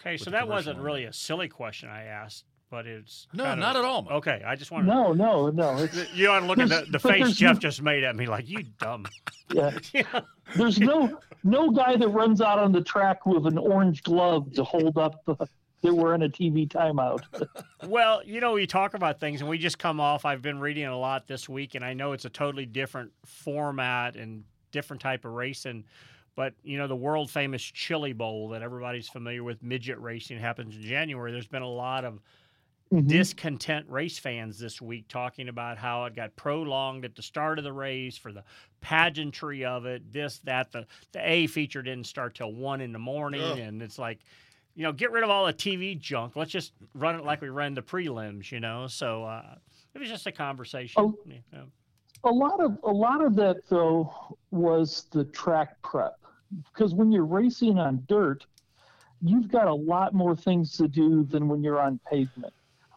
[0.00, 3.52] Okay, so that wasn't on really a silly question I asked, but it's No, kind
[3.54, 4.02] of- not at all.
[4.02, 4.12] Mike.
[4.12, 4.86] Okay, I just wanted.
[4.86, 5.76] To No, no, no.
[5.82, 8.26] It's, You ought to look at the, the face Jeff no- just made at me,
[8.26, 9.06] like you dumb.
[9.52, 9.70] yeah.
[10.56, 14.62] There's no no guy that runs out on the track with an orange glove to
[14.64, 15.34] hold up the,
[15.82, 17.20] that we're in a TV timeout.
[17.86, 20.24] Well, you know, we talk about things, and we just come off.
[20.24, 24.14] I've been reading a lot this week, and I know it's a totally different format
[24.16, 25.84] and different type of racing.
[26.40, 30.74] But you know, the world famous Chili Bowl that everybody's familiar with, midget racing, happens
[30.74, 31.32] in January.
[31.32, 32.18] There's been a lot of
[33.06, 37.64] discontent race fans this week talking about how it got prolonged at the start of
[37.64, 38.42] the race for the
[38.80, 40.10] pageantry of it.
[40.14, 43.58] This, that, the the A feature didn't start till one in the morning, Ugh.
[43.58, 44.20] and it's like
[44.74, 46.36] you know, get rid of all the TV junk.
[46.36, 48.86] Let's just run it like we ran the prelims, you know.
[48.86, 49.56] So uh,
[49.94, 51.02] it was just a conversation.
[51.02, 51.18] Oh.
[51.52, 51.66] know.
[52.24, 54.10] a lot of a lot of that though
[54.50, 56.16] was the track prep
[56.72, 58.44] because when you're racing on dirt
[59.22, 62.52] you've got a lot more things to do than when you're on pavement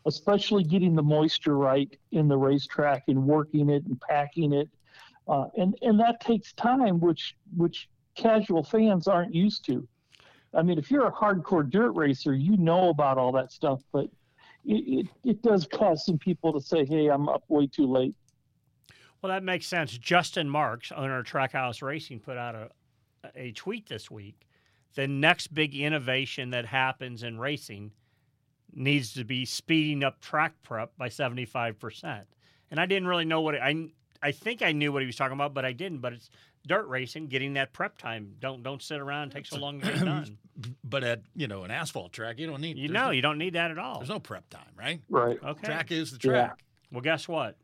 [0.05, 4.69] especially getting the moisture right in the racetrack and working it and packing it.
[5.27, 9.87] Uh, and and that takes time which which casual fans aren't used to.
[10.53, 14.05] I mean if you're a hardcore dirt racer you know about all that stuff but
[14.65, 18.15] it, it, it does cause some people to say hey i'm up way too late.
[19.21, 19.97] Well, that makes sense.
[19.97, 22.69] Justin Marks, owner of Trackhouse Racing, put out a
[23.35, 24.47] a tweet this week.
[24.95, 27.91] The next big innovation that happens in racing
[28.73, 32.25] needs to be speeding up track prep by seventy five percent.
[32.71, 33.89] And I didn't really know what it, I
[34.21, 35.99] I think I knew what he was talking about, but I didn't.
[35.99, 36.29] But it's
[36.65, 38.35] dirt racing, getting that prep time.
[38.39, 40.37] Don't don't sit around and take so long to get done.
[40.83, 42.77] But at you know an asphalt track, you don't need.
[42.77, 43.97] You know, no- you don't need that at all.
[43.99, 45.01] There's no prep time, right?
[45.09, 45.65] right Okay.
[45.65, 46.31] Track is the Yeah.
[46.33, 46.59] track.
[46.91, 47.57] Well, guess what?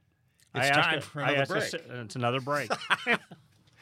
[0.55, 1.83] It's I asked time it- for I another asked break.
[1.85, 2.71] it- it's another break.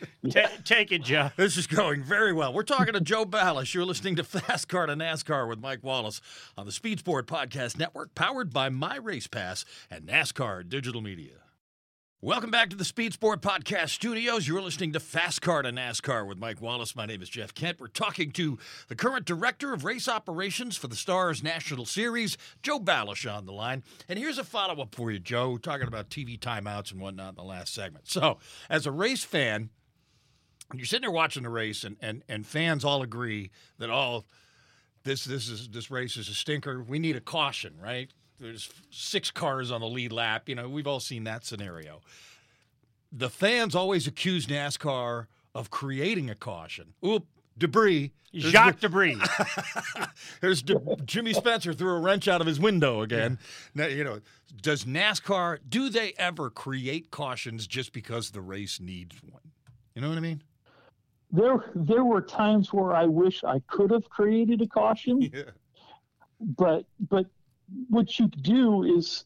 [0.29, 1.31] Ta- take it, Joe.
[1.37, 2.53] This is going very well.
[2.53, 3.73] We're talking to Joe Balash.
[3.73, 6.21] You're listening to Fast Car to NASCAR with Mike Wallace
[6.57, 11.33] on the Speed Sport Podcast Network, powered by My Race Pass and NASCAR Digital Media.
[12.19, 14.47] Welcome back to the Speed Sport Podcast studios.
[14.47, 16.95] You're listening to Fast Car to NASCAR with Mike Wallace.
[16.95, 17.79] My name is Jeff Kent.
[17.79, 18.57] We're talking to
[18.87, 23.51] the current director of race operations for the Stars National Series, Joe Balash, on the
[23.51, 23.83] line.
[24.09, 27.35] And here's a follow up for you, Joe, talking about TV timeouts and whatnot in
[27.35, 28.09] the last segment.
[28.09, 29.69] So, as a race fan,
[30.73, 34.25] you're sitting there watching the race, and, and, and fans all agree that all
[35.03, 36.83] this this is this race is a stinker.
[36.83, 38.09] We need a caution, right?
[38.39, 40.49] There's six cars on the lead lap.
[40.49, 42.01] You know, we've all seen that scenario.
[43.11, 46.93] The fans always accuse NASCAR of creating a caution.
[47.05, 47.25] Oop,
[47.57, 48.11] debris.
[48.33, 49.17] There's Jacques the- Debris.
[50.41, 53.39] There's De- Jimmy Spencer threw a wrench out of his window again.
[53.73, 54.19] Now, you know,
[54.61, 59.41] does NASCAR do they ever create cautions just because the race needs one?
[59.95, 60.43] You know what I mean?
[61.31, 65.51] There there were times where I wish I could have created a caution, Yeah.
[66.39, 67.25] but but
[67.89, 69.25] what you do is,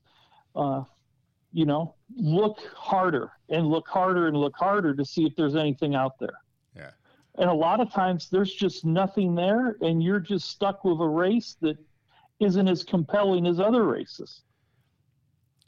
[0.55, 0.83] uh,
[1.51, 5.95] you know, look harder and look harder and look harder to see if there's anything
[5.95, 6.39] out there.
[6.75, 6.91] Yeah.
[7.35, 11.07] And a lot of times there's just nothing there, and you're just stuck with a
[11.07, 11.77] race that
[12.39, 14.41] isn't as compelling as other races.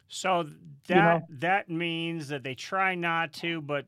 [0.07, 0.47] So
[0.87, 1.21] that know?
[1.39, 3.85] that means that they try not to, but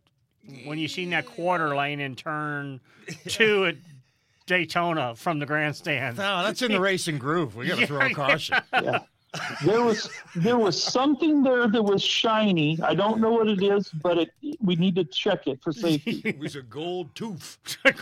[0.65, 2.79] when you seen that quarter lane in turn
[3.27, 3.75] two at
[4.45, 7.55] Daytona from the grandstand, No, that's in the racing groove.
[7.55, 8.57] We got to throw a caution.
[8.73, 8.99] Yeah.
[9.65, 12.79] There was there was something there that was shiny.
[12.81, 14.29] I don't know what it is, but it
[14.61, 16.21] we need to check it for safety.
[16.25, 17.57] It was a gold tooth.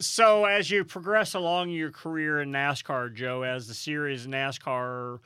[0.00, 5.18] so as you progress along your career in NASCAR, Joe, as the series NASCAR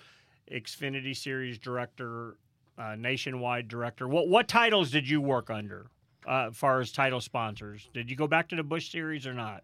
[0.50, 2.36] Xfinity Series director,
[2.78, 5.86] uh, nationwide director, what what titles did you work under?
[6.26, 9.34] Uh, as far as title sponsors, did you go back to the Busch Series or
[9.34, 9.62] not?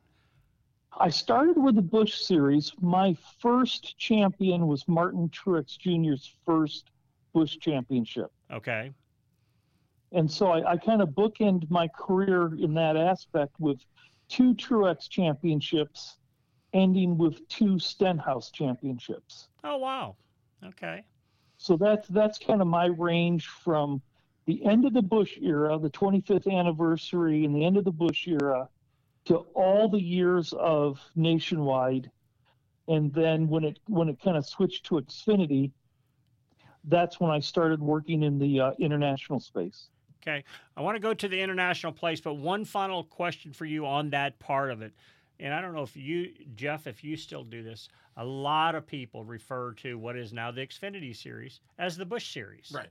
[0.98, 2.72] I started with the Busch Series.
[2.80, 6.90] My first champion was Martin Truex Jr.'s first
[7.32, 8.30] Busch championship.
[8.52, 8.92] Okay.
[10.12, 13.78] And so I, I kind of bookend my career in that aspect with
[14.28, 16.16] two Truex championships
[16.72, 19.48] ending with two Stenhouse championships.
[19.64, 20.16] Oh wow.
[20.64, 21.04] Okay.
[21.60, 24.00] So that's that's kind of my range from
[24.46, 28.26] the end of the Busch era, the 25th anniversary, and the end of the Busch
[28.26, 28.66] era,
[29.26, 32.10] to all the years of nationwide,
[32.88, 35.70] and then when it when it kind of switched to Xfinity,
[36.84, 39.90] that's when I started working in the uh, international space.
[40.22, 40.42] Okay.
[40.78, 44.08] I want to go to the international place, but one final question for you on
[44.10, 44.94] that part of it.
[45.40, 47.88] And I don't know if you, Jeff, if you still do this.
[48.18, 52.32] A lot of people refer to what is now the Xfinity Series as the Busch
[52.32, 52.70] Series.
[52.74, 52.88] Right.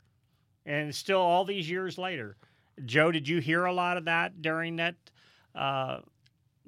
[0.66, 2.38] And still, all these years later,
[2.86, 4.96] Joe, did you hear a lot of that during that,
[5.54, 6.00] uh,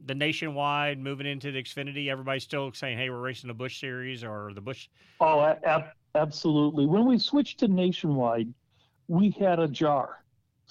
[0.05, 2.09] the nationwide moving into the Xfinity?
[2.09, 4.87] Everybody's still saying, "Hey, we're racing the Busch Series or the Busch."
[5.19, 6.85] Oh, ab- absolutely.
[6.85, 8.53] When we switched to nationwide,
[9.07, 10.20] we had a jar.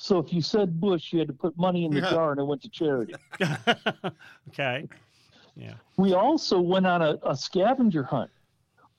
[0.03, 2.11] So if you said Busch, you had to put money in the Yeah.
[2.11, 3.15] jar and it went to charity.
[4.49, 4.89] okay.
[5.57, 5.75] Yeah.
[5.99, 8.31] We also went on a, a scavenger hunt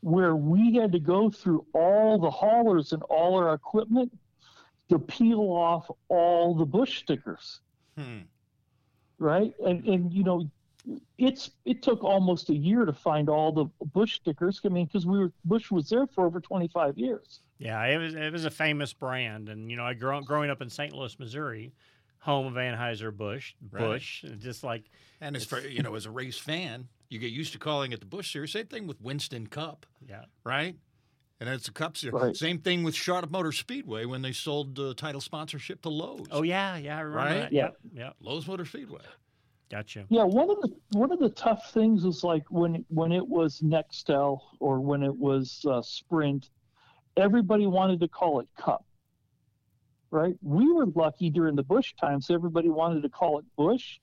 [0.02, 4.16] where we had to go through all the haulers and all our equipment
[4.89, 7.62] to peel off all the Busch stickers,
[7.97, 8.20] Hmm.
[9.18, 9.54] right?
[9.66, 10.47] And and you know,
[11.18, 14.60] it's it took almost a year to find all the Busch stickers.
[14.64, 17.39] I mean, because we were Busch was there for over twenty five years.
[17.62, 20.62] Yeah, it was it was a famous brand, and you know, I grew growing up
[20.62, 20.93] in St.
[20.93, 21.74] Louis, Missouri,
[22.20, 23.80] home of Anheuser Busch, Right.
[23.82, 24.86] Busch, just like
[25.22, 27.99] And as for you know, as a race fan, you get used to calling it
[27.99, 28.51] the Busch Series.
[28.51, 30.76] Same thing with Winston Cup, yeah, right?
[31.39, 32.14] And it's a Cup Series.
[32.22, 32.36] Right.
[32.36, 36.28] Same thing with Charlotte Motor Speedway when they sold the title sponsorship to Lowe's.
[36.32, 37.39] oh yeah, yeah, I remember Right?
[37.41, 37.53] that.
[37.53, 37.64] Yeah.
[37.64, 39.01] Yep, yep, Lowe's Motor Speedway.
[39.70, 40.05] gotcha.
[40.09, 43.59] Yeah, one of the one of the tough things is like when when it was
[43.62, 46.49] Nextel or when it was uh, Sprint,
[47.18, 48.86] everybody wanted to call it Cup.
[50.09, 50.36] Right?
[50.41, 53.99] We were lucky during the Busch times; everybody wanted to call it Busch,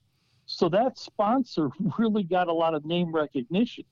[0.47, 3.85] so that sponsor really got a lot of name recognition.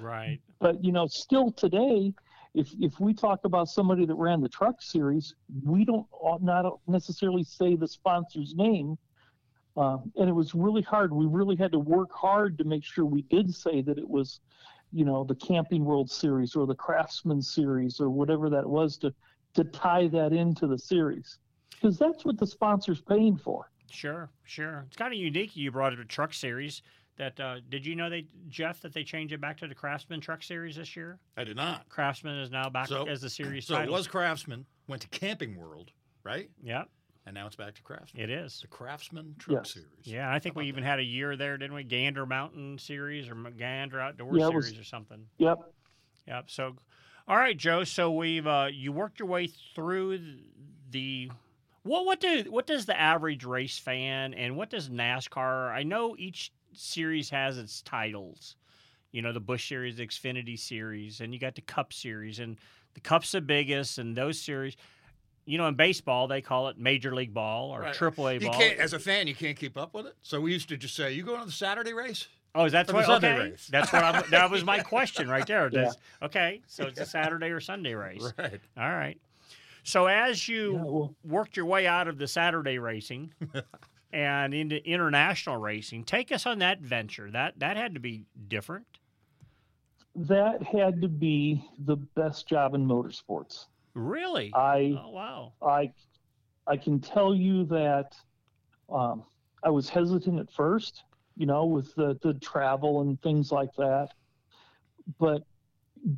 [0.00, 0.40] Right.
[0.60, 2.14] But you know, still today,
[2.54, 6.06] if if we talk about somebody that ran the Truck Series, we don't
[6.40, 8.96] not necessarily say the sponsor's name.
[9.76, 11.12] Um, and it was really hard.
[11.12, 14.40] We really had to work hard to make sure we did say that it was,
[14.94, 19.12] you know, the Camping World Series or the Craftsman Series or whatever that was to
[19.54, 21.38] to tie that into the series,
[21.70, 23.70] because that's what the sponsor's paying for.
[23.90, 24.84] Sure, sure.
[24.88, 25.54] It's kind of unique.
[25.56, 26.82] You brought it a truck series.
[27.16, 30.20] That uh, did you know they Jeff that they changed it back to the Craftsman
[30.20, 31.18] Truck Series this year?
[31.36, 31.88] I did not.
[31.88, 33.66] Craftsman is now back So- as the series.
[33.66, 35.92] So it was Craftsman, went to Camping World,
[36.24, 36.50] right?
[36.62, 36.84] Yeah,
[37.26, 38.22] And now it's back to Craftsman.
[38.22, 38.60] it is.
[38.60, 39.72] The Craftsman Truck Yes.
[39.72, 39.88] Series.
[40.02, 40.90] Yeah, I think we even that?
[40.90, 41.82] had a year there, didn't we?
[41.82, 45.26] Gander Mountain Series or Gander Outdoor Yeah, it was- Series or something.
[45.38, 45.58] Yep.
[46.28, 46.50] Yep.
[46.50, 46.76] So,
[47.26, 47.84] all right, Joe.
[47.84, 50.20] So we've uh, you worked your way through
[50.90, 51.30] the
[51.82, 55.70] what what do what does the average race fan and what does NASCAR?
[55.72, 58.56] I know each series has its titles.
[59.12, 62.58] You know, the Busch Series, the Xfinity Series, and you got the Cup Series, and
[62.94, 64.76] the Cup's the biggest, and those series.
[65.46, 67.94] You know, in baseball they call it Major League Ball or Right.
[67.94, 68.58] Triple A You ball.
[68.58, 70.14] can't, as a fan, you can't keep up with it.
[70.22, 72.86] So we used to just say, "You going to the Saturday race?" Oh, is that
[72.86, 73.06] For the what?
[73.06, 73.68] Sunday Okay, race.
[73.70, 74.02] that's what.
[74.04, 75.68] I'm, that was my question right there.
[75.72, 75.90] Yeah.
[76.22, 78.32] Okay, so it's a Saturday or Sunday race.
[78.38, 78.60] Right.
[78.76, 79.18] All right.
[79.82, 83.34] So as you Yeah, well- worked your way out of the Saturday racing
[84.12, 87.30] and into international racing, take us on that venture.
[87.30, 88.86] That that had to be different.
[90.16, 93.66] That had to be the best job in motorsports.
[93.94, 94.50] Really?
[94.54, 95.52] I oh wow.
[95.62, 95.92] I
[96.66, 98.16] I can tell you that
[98.90, 99.24] um,
[99.62, 101.04] I was hesitant at first,
[101.36, 104.08] you know, with the, the travel and things like that.
[105.18, 105.42] But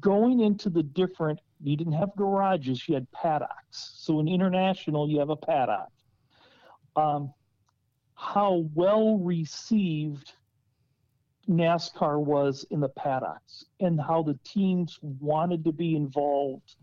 [0.01, 3.93] going into the different, you didn't have garages, you had paddocks.
[3.97, 5.89] So in international, you have a paddock.
[6.95, 7.33] Um,
[8.14, 10.33] how well received
[11.49, 16.77] NASCAR was in the paddocks and how the teams wanted to be involved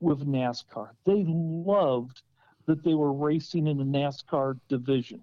[0.00, 0.90] with NASCAR.
[1.04, 2.22] They loved
[2.66, 5.20] that they were racing in the NASCAR division.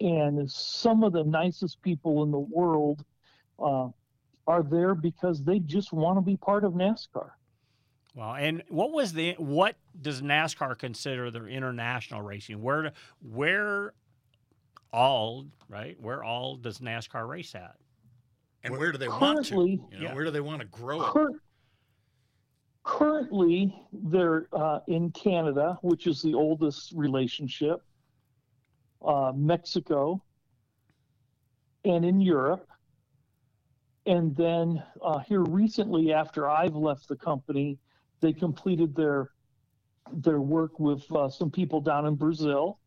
[0.00, 3.04] And some of the nicest people in the world
[3.58, 3.88] uh,
[4.46, 7.30] are there because they just want to be part of NASCAR.
[8.14, 12.62] Well, and what was the what does NASCAR consider their international racing?
[12.62, 13.92] Where where
[14.92, 15.96] all right?
[16.00, 17.76] Where all does NASCAR race at?
[18.64, 19.54] And where do they want to?
[19.54, 20.14] You know, Yeah.
[20.14, 21.12] where do they want to grow it?
[21.12, 21.40] Cur-
[22.88, 27.82] currently, they're uh, in Canada, which is the oldest relationship,
[29.06, 30.22] uh, Mexico,
[31.84, 32.66] and in Europe.
[34.06, 37.78] And then uh, here recently, after I've left the company,
[38.20, 39.30] they completed their
[40.10, 42.80] their work with uh, some people down in Brazil.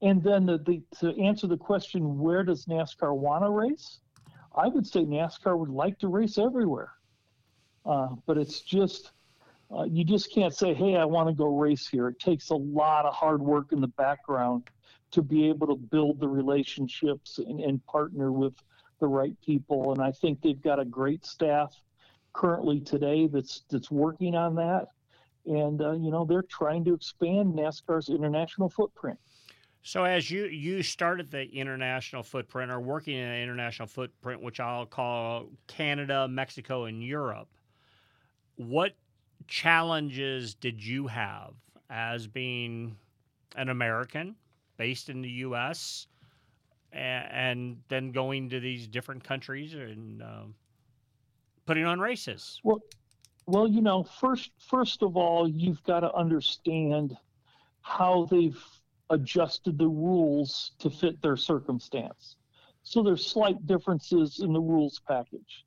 [0.00, 4.00] And then the, the, to answer the question, where does NASCAR want to race?
[4.56, 6.92] I would say NASCAR would like to race everywhere,
[7.86, 9.12] uh, but it's just
[9.74, 12.56] uh, you just can't say, "Hey, I want to go race here." It takes a
[12.56, 14.68] lot of hard work in the background
[15.12, 18.54] to be able to build the relationships and, and partner with
[19.00, 19.92] the right people.
[19.92, 21.74] And I think they've got a great staff
[22.32, 24.88] currently today that's that's working on that.
[25.46, 29.18] And uh, you know they're trying to expand NASCAR's international footprint.
[29.82, 34.58] So as you you started the international footprint or working in an international footprint, which
[34.60, 37.48] I'll call Canada, Mexico, and Europe,
[38.56, 38.92] what
[39.46, 41.54] challenges did you have
[41.90, 42.96] as being
[43.54, 44.34] an American
[44.76, 46.08] based in the U.S.
[46.92, 50.42] and, and then going to these different countries and uh,
[51.64, 52.60] putting on races?
[52.64, 52.82] Well,
[53.46, 57.16] well, you know, first first of all, you've got to understand
[57.82, 58.60] how they've
[59.10, 62.36] adjusted the rules to fit their circumstance.
[62.82, 65.64] So there's slight differences in the rules package.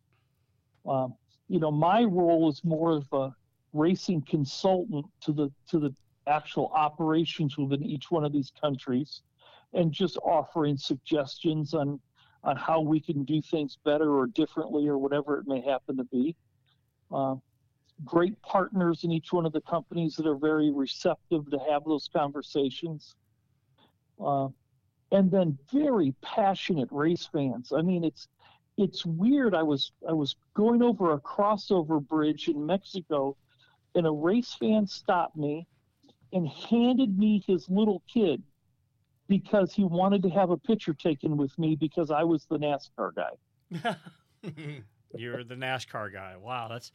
[0.86, 1.16] Um,
[1.50, 3.36] you know, my role is more of a
[3.74, 5.94] racing consultant to the to the
[6.28, 9.24] actual operations within each one of these countries,
[9.74, 12.00] and just offering suggestions on
[12.44, 16.06] on how we can do things better or differently or whatever it may happen to
[16.06, 16.36] be.
[17.12, 17.36] Uh,
[18.06, 22.08] great partners in each one of the companies that are very receptive to have those
[22.14, 23.16] conversations.
[24.24, 24.48] Uh,
[25.12, 27.74] and then very passionate race fans.
[27.76, 28.28] I mean, it's
[28.80, 29.54] it's weird.
[29.54, 33.36] I was I was going over a crossover bridge in Mexico,
[33.94, 35.68] and a race fan stopped me
[36.32, 38.42] and handed me his little kid
[39.28, 43.12] because he wanted to have a picture taken with me because I was the NASCAR
[43.16, 43.96] guy.
[45.14, 46.36] You're the NASCAR guy.
[46.38, 46.94] Wow, that's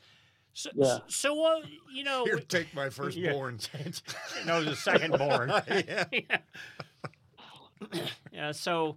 [0.55, 0.71] so.
[0.75, 0.99] Yeah.
[1.09, 1.65] So what?
[1.65, 3.59] Uh, you know, Here, take my firstborn.
[4.47, 5.51] no, the second born.
[5.69, 6.05] yeah.
[8.33, 8.53] yeah.
[8.53, 8.97] So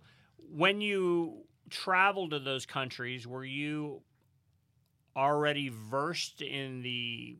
[0.55, 4.01] when you travel to those countries, were you
[5.15, 7.37] already versed in the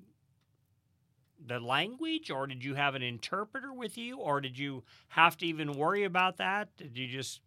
[1.45, 5.45] the language or did you have an interpreter with you or did you have to
[5.45, 6.75] even worry about that?
[6.77, 7.41] Did you just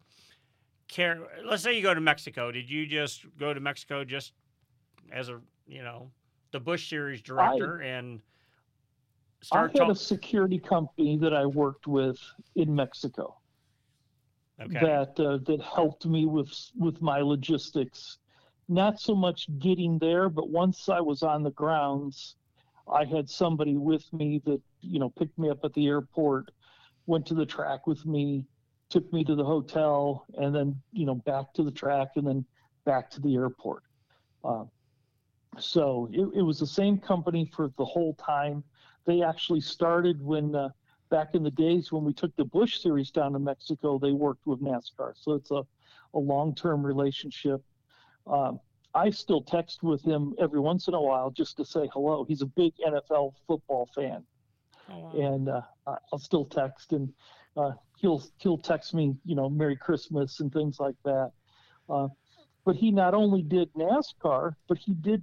[0.86, 1.26] care?
[1.44, 2.52] Let's say you go to mexico.
[2.52, 4.32] Did you just go to mexico just
[5.12, 6.10] as a you know
[6.52, 8.20] the busch series director I, and
[9.42, 12.18] start I had a security company that i worked with
[12.56, 13.36] in mexico
[14.60, 14.80] okay.
[14.80, 18.18] that uh, that helped me with with my logistics
[18.68, 22.36] not so much getting there but once i was on the grounds
[22.92, 26.50] I had somebody with me that, you know, picked me up at the airport,
[27.06, 28.46] went to the track with me,
[28.88, 32.44] took me to the hotel, and then, you know, back to the track and then
[32.84, 33.84] back to the airport.
[34.44, 34.64] Uh,
[35.58, 38.64] so it, it, was the same company for the whole time.
[39.04, 40.70] They actually started when, uh,
[41.10, 44.46] back in the days when we took the Busch series down to Mexico, they worked
[44.46, 45.12] with NASCAR.
[45.14, 45.62] So it's a,
[46.14, 47.62] a long term relationship.
[48.26, 48.60] Um,
[48.94, 52.24] I still text with him every once in a while just to say hello.
[52.24, 54.24] He's a big NFL football fan,
[54.90, 55.12] oh, wow.
[55.14, 55.60] and uh,
[56.12, 57.12] I'll still text and
[57.56, 61.30] uh, he'll he'll text me, you know, Merry Christmas and things like that.
[61.88, 62.08] Uh,
[62.64, 65.22] but he not only did NASCAR, but he did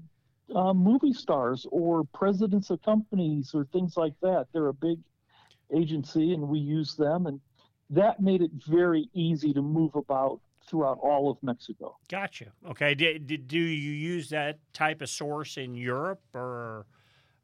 [0.55, 4.47] uh, movie stars or presidents of companies or things like that.
[4.53, 4.99] They're a big
[5.75, 7.39] agency, and we use them, and
[7.89, 11.97] that made it very easy to move about throughout all of Mexico.
[12.09, 12.47] Gotcha.
[12.69, 12.93] Okay.
[12.93, 16.85] Did, did do you use that type of source in Europe or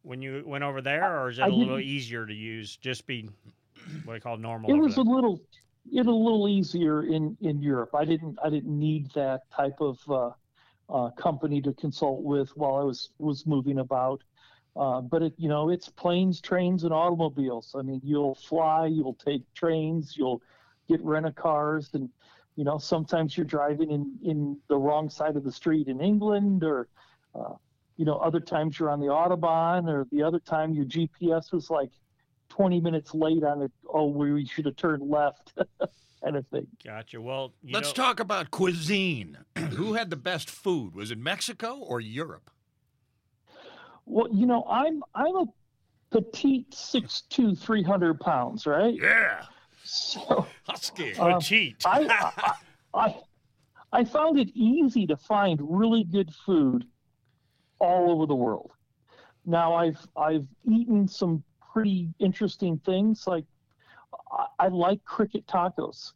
[0.01, 2.75] when you went over there, or is it a little easier to use?
[2.77, 3.29] Just be
[4.03, 4.69] what I call normal.
[4.69, 5.05] It was there?
[5.05, 5.39] a little,
[5.91, 7.91] it a little easier in in Europe.
[7.95, 10.31] I didn't I didn't need that type of uh,
[10.89, 14.21] uh, company to consult with while I was was moving about.
[14.75, 17.75] Uh, but it, you know, it's planes, trains, and automobiles.
[17.77, 20.41] I mean, you'll fly, you'll take trains, you'll
[20.87, 22.09] get rent a cars, and
[22.55, 26.63] you know, sometimes you're driving in, in the wrong side of the street in England,
[26.63, 26.87] or,
[27.33, 27.53] uh,
[27.97, 31.69] you know, other times you're on the Autobahn, or the other time your GPS was
[31.69, 31.89] like
[32.49, 33.71] 20 minutes late on it.
[33.91, 35.53] Oh, we should have turned left,
[36.23, 36.67] kind of thing.
[36.83, 37.19] Gotcha.
[37.19, 38.03] Well, let's know...
[38.03, 39.37] talk about cuisine.
[39.71, 40.95] Who had the best food?
[40.95, 42.51] Was it Mexico or Europe?
[44.05, 45.45] Well, you know, I'm I'm a
[46.11, 48.93] petite six two, three hundred pounds, right?
[48.93, 49.43] Yeah.
[49.83, 51.83] So husky, um, cheat.
[51.85, 52.31] I,
[52.93, 53.15] I, I
[53.91, 56.85] I found it easy to find really good food
[57.79, 58.71] all over the world.
[59.45, 61.43] Now I've I've eaten some
[61.73, 63.27] pretty interesting things.
[63.27, 63.45] Like
[64.31, 66.13] I, I like cricket tacos,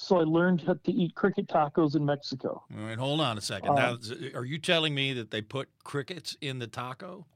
[0.00, 2.62] so I learned how to eat cricket tacos in Mexico.
[2.78, 3.74] All right, hold on a second.
[3.74, 4.00] now, um,
[4.34, 7.26] are you telling me that they put crickets in the taco?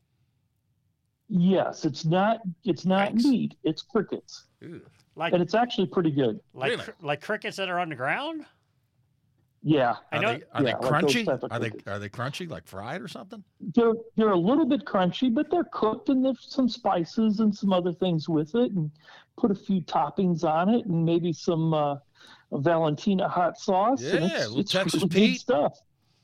[1.29, 2.41] Yes, it's not.
[2.65, 3.25] It's not Yikes.
[3.25, 3.55] meat.
[3.65, 4.45] It's crickets.
[5.17, 6.39] Like and it's actually pretty good.
[6.55, 6.85] like Really?
[6.85, 8.47] cr- like crickets that are on the ground.
[9.65, 11.25] Yeah, Are know- they, are yeah, they crunchy?
[11.25, 13.43] type of are they are they crunchy like fried or something?
[13.75, 17.73] they're they're a little bit crunchy, but they're cooked and there's some spices and some
[17.73, 18.91] other things with it, and
[19.37, 21.97] put a few toppings on it, and maybe some uh,
[22.53, 24.03] Valentina hot sauce.
[24.03, 25.41] and Yeah, it's, a little it's Texas really good Pete.
[25.41, 25.79] stuff.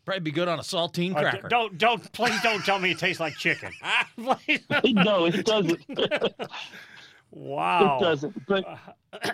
[0.04, 1.48] Probably be good on a saltine Uh, cracker.
[1.48, 3.72] don't don't please don't tell me it tastes like chicken.
[4.16, 5.84] No, it doesn't.
[7.30, 8.46] Wow, it doesn't.
[8.46, 8.64] But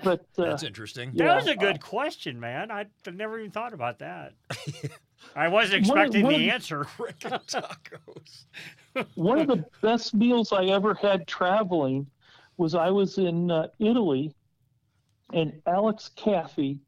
[0.02, 1.12] but uh, That's interesting.
[1.14, 1.36] That Yeah.
[1.36, 2.70] was a good question, man.
[2.72, 4.32] I I never even thought about that.
[5.36, 6.86] I wasn't expecting one the answer.
[7.20, 8.46] Tacos.
[9.14, 12.08] one of the best meals I ever had traveling
[12.56, 14.34] was I was in uh, Italy,
[15.32, 16.78] and Alex Caffi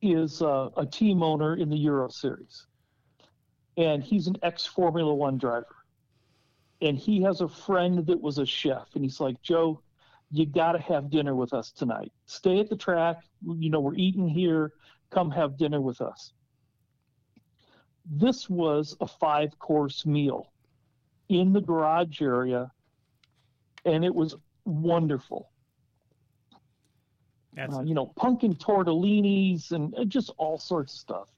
[0.00, 2.66] is uh, a team owner in the Euro Series,
[3.76, 5.76] and he's an ex Formula One driver,
[6.80, 9.80] and he has a friend that was a chef, and he's like, Joe,
[10.30, 12.12] you got to have dinner with us tonight.
[12.26, 13.22] Stay at the track.
[13.46, 14.72] You know, we're eating here.
[15.10, 16.32] Come have dinner with us.
[18.10, 20.52] This was a five course meal
[21.28, 22.70] in the garage area,
[23.84, 25.50] and it was wonderful.
[27.58, 31.28] That's, Uh, you know, pumpkin tortellinis and uh, just all sorts of stuff.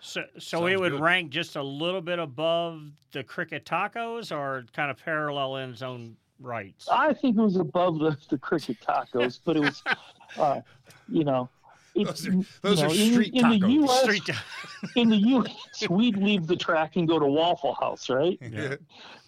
[0.00, 1.00] so so it would good.
[1.00, 2.82] rank just a little bit above
[3.12, 6.88] the cricket tacos, or kind of parallel in its own rights.
[6.90, 9.82] I think it was above the, the cricket tacos, but it was,
[10.38, 10.60] uh,
[11.08, 11.48] you know,
[11.94, 13.60] it's, Those are- those you are know, in- street in, tacos.
[13.60, 14.02] the U.S.
[14.02, 14.44] Street ta-
[14.96, 18.38] in the U.S., we'd leave the track and go to Waffle House, right?
[18.40, 18.74] Yeah.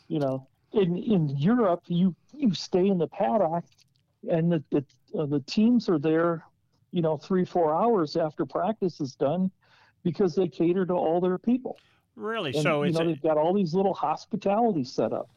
[0.08, 3.64] You know, in in Europe, you you stay in the paddock,
[4.28, 4.84] and the the,
[5.18, 6.44] uh, the teams are there,
[6.90, 9.50] you know, three four hours after practice is done,
[10.02, 11.76] because they cater to all their people.
[12.16, 12.52] really?
[12.54, 15.28] And, so you know, they've got all these little hospitality set up.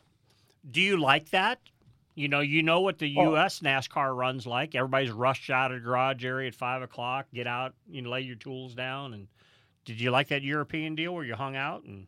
[0.71, 1.59] do you like that?
[2.15, 3.31] You know, you know what the Oh.
[3.31, 3.59] U.S.
[3.59, 4.73] NASCAR runs like.
[4.73, 7.27] Everybody's rushed out of the garage area at five o'clock.
[7.33, 9.13] Get out, you know, lay your tools down.
[9.13, 9.27] And
[9.85, 12.07] did you like that European deal where you hung out and?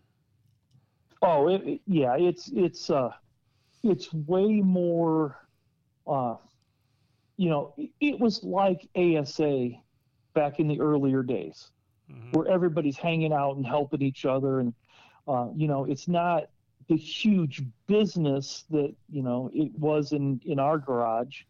[1.22, 3.12] Oh, it- yeah, it's it's uh,
[3.84, 5.38] it's way more,
[6.08, 6.36] uh,
[7.40, 9.70] you know, it, was like ASA
[10.34, 11.72] back in the earlier days,
[12.12, 12.34] Mhm.
[12.36, 14.74] where everybody's hanging out and helping each other, and
[15.26, 16.50] uh, you know, it's not
[16.90, 21.44] the huge business that you know it was in in our garage,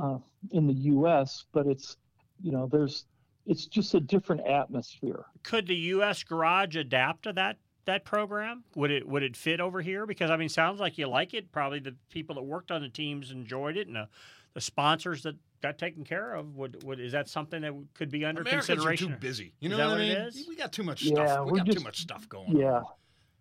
[0.00, 0.18] uh,
[0.52, 1.98] in the U.S., but it's
[2.42, 3.04] you know, there's
[3.44, 5.26] it's just a different atmosphere.
[5.42, 6.22] could the U.S.
[6.24, 8.64] garage adapt to that that program?
[8.74, 10.06] Would it would it fit over here?
[10.06, 11.52] Because I mean, sounds like you like it.
[11.52, 14.08] Probably the people that worked on the teams enjoyed it, and the,
[14.54, 16.54] the sponsors that got taken care of.
[16.56, 19.12] Would would is that something that could be under Americans consideration?
[19.12, 19.52] are too busy.
[19.60, 20.16] You know what, what I mean?
[20.16, 20.46] is?
[20.48, 21.46] We got too much Yeah, stuff.
[21.46, 22.56] We we're got too much stuff going.
[22.56, 22.72] Yeah.
[22.76, 22.84] on.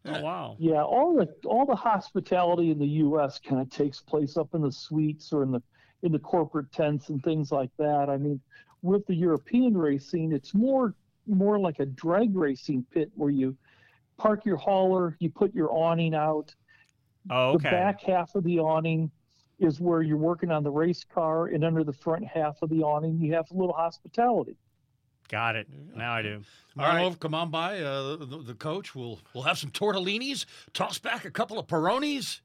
[0.05, 0.55] Oh wow!
[0.59, 3.39] Yeah, all the all the hospitality in the U.S.
[3.39, 5.61] kind of takes place up in the suites or in the
[6.01, 8.09] in the corporate tents and things like that.
[8.09, 8.41] I mean,
[8.81, 10.93] with the European racing, it's more
[11.25, 13.55] more like a drag racing pit where you
[14.17, 16.53] park your hauler, you put your awning out.
[17.29, 19.09] Oh, The back half of the awning
[19.59, 22.81] is where you're working on the race car, and under the front half of the
[22.83, 24.55] awning, you have a little hospitality.
[25.29, 25.67] Got it.
[25.95, 26.41] Now I do.
[26.73, 27.05] Come All on right.
[27.05, 27.79] over, come on by.
[27.79, 30.45] Uh, the, the coach will we'll have some tortellinis.
[30.73, 32.41] Toss back a couple of Peronis.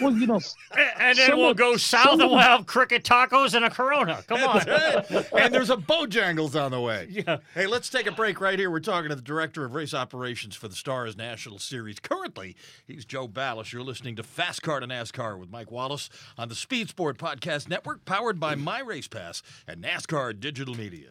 [0.00, 0.40] Well, you know,
[0.76, 3.64] And, and then Some we'll of- go south some and we'll have cricket tacos and
[3.64, 4.22] a Corona.
[4.26, 4.60] Come on.
[4.68, 7.08] and there's a Bojangles on the way.
[7.10, 7.38] Yeah.
[7.54, 8.70] Hey, let's take a break right here.
[8.70, 11.98] We're talking to the director of race operations for the Stars National Series.
[12.00, 13.72] Currently, he's Joe Balash.
[13.72, 17.68] You're listening to Fast Car to NASCAR with Mike Wallace on the Speed Sport Podcast
[17.68, 21.10] Network, powered by My Race Pass and NASCAR Digital Media.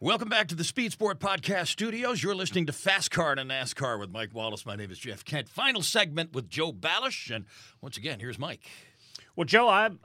[0.00, 2.22] Welcome back to the Speed Sport Podcast Studios.
[2.22, 4.64] You're listening to Fast Car to NASCAR with Mike Wallace.
[4.64, 5.48] My name is Jeff Kent.
[5.48, 7.34] Final segment with Joe Balash.
[7.34, 7.46] And
[7.80, 8.60] once again, here's Mike.
[9.34, 9.98] Well, Joe, I've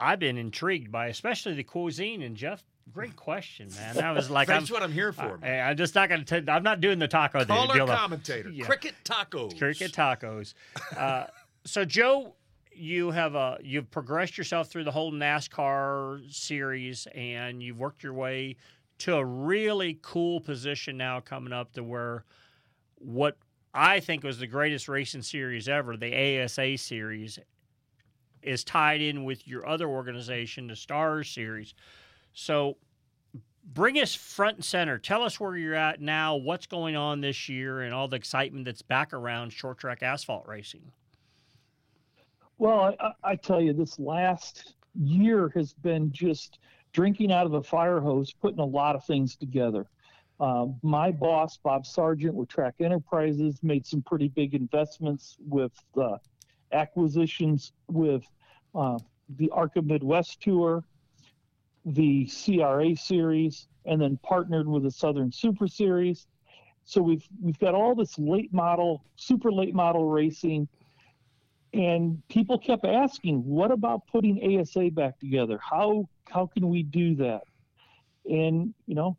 [0.00, 2.64] I've been intrigued by especially the cuisine and Jeff.
[2.92, 3.94] Great question, man.
[3.94, 5.38] That was like That's I'm, what I'm here for.
[5.40, 6.44] I, I'm just not going to.
[6.48, 7.44] I'm not doing the taco.
[7.44, 8.50] Caller deal commentator.
[8.50, 8.64] Yeah.
[8.64, 9.56] Cricket tacos.
[9.56, 10.54] Cricket tacos.
[10.96, 11.26] Uh,
[11.64, 12.34] so, Joe,
[12.72, 18.14] you have uh, you've progressed yourself through the whole NASCAR series, and you've worked your
[18.14, 18.56] way
[18.98, 22.24] to a really cool position now coming up to where
[22.96, 23.36] what
[23.72, 27.38] I think was the greatest racing series ever, the ASA series,
[28.42, 31.74] is tied in with your other organization, the Stars series.
[32.32, 32.76] So
[33.64, 34.98] bring us front and center.
[34.98, 38.64] Tell us where you're at now, what's going on this year, and all the excitement
[38.64, 40.90] that's back around short track asphalt racing.
[42.58, 46.58] Well, I, I- tell you, this last year has been just
[46.98, 49.86] drinking out of a fire hose, putting a lot of things together.
[50.40, 56.16] Um, my boss, Bob Sargent, with Track Enterprises, made some pretty big investments with uh,
[56.72, 58.24] acquisitions with
[58.74, 58.98] uh,
[59.36, 60.82] the ARCA Midwest Tour,
[61.84, 66.26] the CRA series, and then partnered with the Southern Super Series.
[66.84, 70.66] So we've we've got all this late model, super late model racing,
[71.72, 75.60] and people kept asking, "What about putting ASA back together?
[75.62, 77.42] How how can we do that?"
[78.24, 79.16] And you know,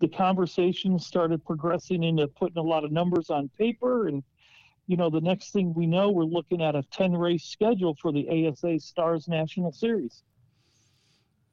[0.00, 4.08] the conversation started progressing into putting a lot of numbers on paper.
[4.08, 4.22] And
[4.86, 8.12] you know the next thing we know we're looking at a 10 race schedule for
[8.12, 10.22] the asa stars national series.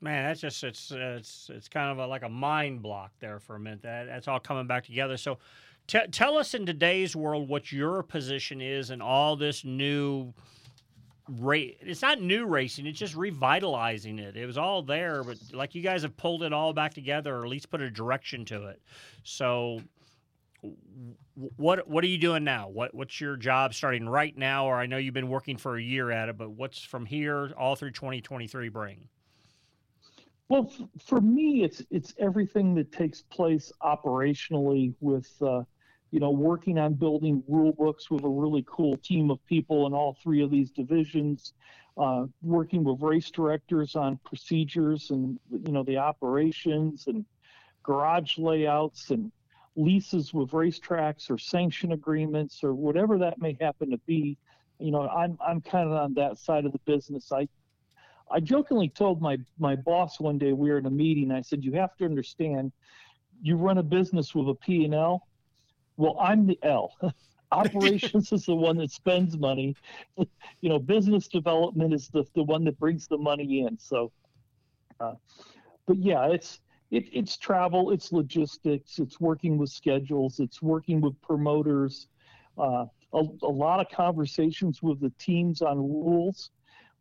[0.02, 3.56] Man that's just it's it's it's kind of a, like a mind block there for
[3.56, 3.82] a minute.
[3.82, 5.18] That that's all coming back together.
[5.18, 5.40] So
[5.88, 10.34] t- tell us in today's world what your position is in all this new
[11.38, 11.76] race.
[11.82, 14.36] It's not new racing; it's just revitalizing it.
[14.36, 17.44] It was all there, but like you guys have pulled it all back together, or
[17.44, 18.82] at least put a direction to it.
[19.24, 19.82] So,
[21.56, 22.70] what what are you doing now?
[22.70, 24.66] What what's your job starting right now?
[24.66, 27.52] Or I know you've been working for a year at it, but what's from here
[27.58, 29.08] all through 2023 bring?
[30.50, 35.30] Well, for me, it's it's everything that takes place operationally with.
[35.42, 35.64] Uh,
[36.12, 39.94] you know, working on building rule books with a really cool team of people in
[39.94, 41.54] all three of these divisions,
[41.98, 47.26] uh, working with race directors on procedures and, you know, the operations and
[47.84, 49.32] garage layouts and
[49.76, 54.38] leases with racetracks or sanction agreements or whatever that may happen to be.
[54.80, 57.32] You know, I'm, I'm kind of on that side of the business.
[57.32, 57.48] I,
[58.32, 61.32] I jokingly told my, my boss one day we were in a meeting.
[61.32, 62.72] I said, you have to understand,
[63.42, 65.28] you run a business with a P&L
[66.00, 66.96] well, I'm the L.
[67.52, 69.76] Operations is the one that spends money.
[70.18, 73.78] you know, business development is the, the one that brings the money in.
[73.78, 74.12] So,
[75.02, 75.16] uh,
[75.88, 81.20] but yeah, it's it, it's travel, it's logistics, it's working with schedules, it's working with
[81.22, 82.08] promoters,
[82.58, 86.52] uh, a, a, lot of conversations with the teams on rules.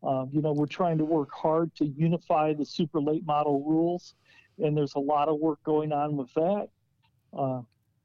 [0.03, 4.15] Uh, you know, we're trying to work hard to unify the super late model rules,
[4.59, 6.69] and there's a lot of work going on with that.
[7.37, 7.61] Uh,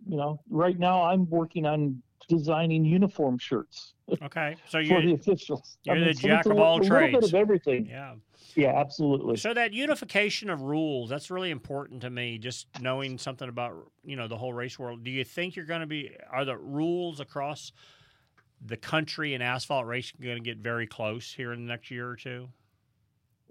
[0.07, 3.93] you know, right now I'm working on designing uniform shirts.
[4.21, 5.77] Okay, so you're for the officials.
[5.83, 6.91] You're I mean, the jack of all trades.
[6.91, 7.85] A little bit of everything.
[7.85, 8.15] Yeah.
[8.55, 9.37] Yeah, absolutely.
[9.37, 13.73] So that unification of rules, that's really important to me, just knowing something about,
[14.03, 15.03] you know, the whole race world.
[15.03, 17.71] Do you think you're going to be are the rules across
[18.65, 22.07] the country and asphalt racing going to get very close here in the next year
[22.07, 22.49] or two?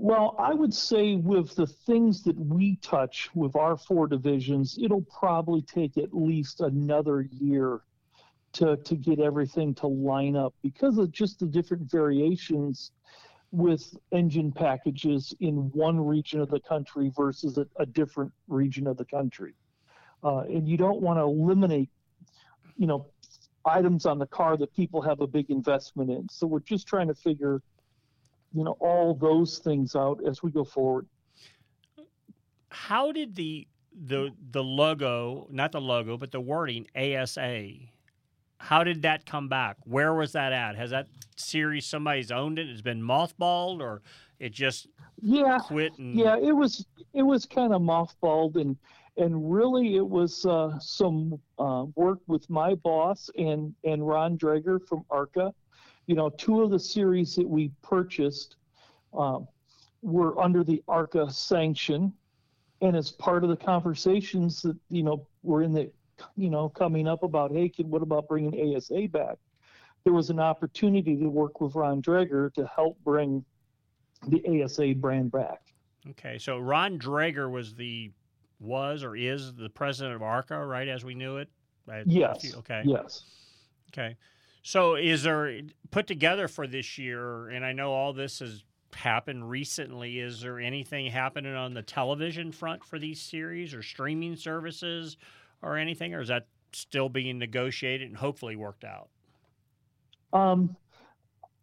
[0.03, 5.07] Well, I would say with the things that we touch with our four divisions, it'll
[5.17, 7.83] probably take at least another year
[8.55, 12.91] to to get everything to line up because of just the different variations
[13.53, 18.97] with engine packages in one region of the country versus a, a different region of
[18.97, 19.55] the country.
[20.25, 21.91] Uh, and you don't want to eliminate,
[22.77, 23.07] you know,
[23.65, 26.29] items on the car that people have a big investment in.
[26.29, 27.63] So we're just trying to figure
[28.55, 31.07] you know all those things out as we go forward.
[32.71, 33.67] How did the
[34.07, 37.69] the the logo, not the logo, but the wording ASA?
[38.59, 39.77] How did that come back?
[39.85, 40.77] Where was that at?
[40.77, 42.69] Has that series somebody's owned it?
[42.69, 44.03] It's been mothballed, or
[44.39, 44.87] it just
[45.21, 45.99] yeah quit?
[45.99, 46.15] And...
[46.15, 48.77] Yeah, it was it was kind of mothballed, and
[49.17, 54.81] and really it was uh, some uh, work with my boss and and Ron Drager
[54.87, 55.53] from ARCA
[56.07, 58.57] you know, two of the series that we purchased
[59.15, 59.47] um,
[60.03, 62.13] were under the ARCA sanction.
[62.81, 65.91] And as part of the conversations that, you know, were in the,
[66.37, 69.37] you know, coming up about, hey, kid, what about bringing ASA back?
[70.05, 73.45] There was an opportunity to work with Ron Drager to help bring
[74.27, 75.61] the ASA brand back.
[76.11, 78.11] Okay, so Ron Drager was the
[78.59, 81.49] was or is the president of ARCA, right, as we knew it?
[82.07, 82.55] Yes.
[82.57, 82.83] Okay.
[82.85, 83.25] Yes.
[83.93, 84.17] Okay.
[84.63, 85.61] So is there
[85.91, 87.49] put together for this year?
[87.49, 90.21] And I know all this has happened recently.
[90.21, 95.17] Is there anything happening on the television front for these series or streaming services
[95.63, 99.09] or anything, or is that still being negotiated and hopefully worked out?
[100.33, 100.77] Um,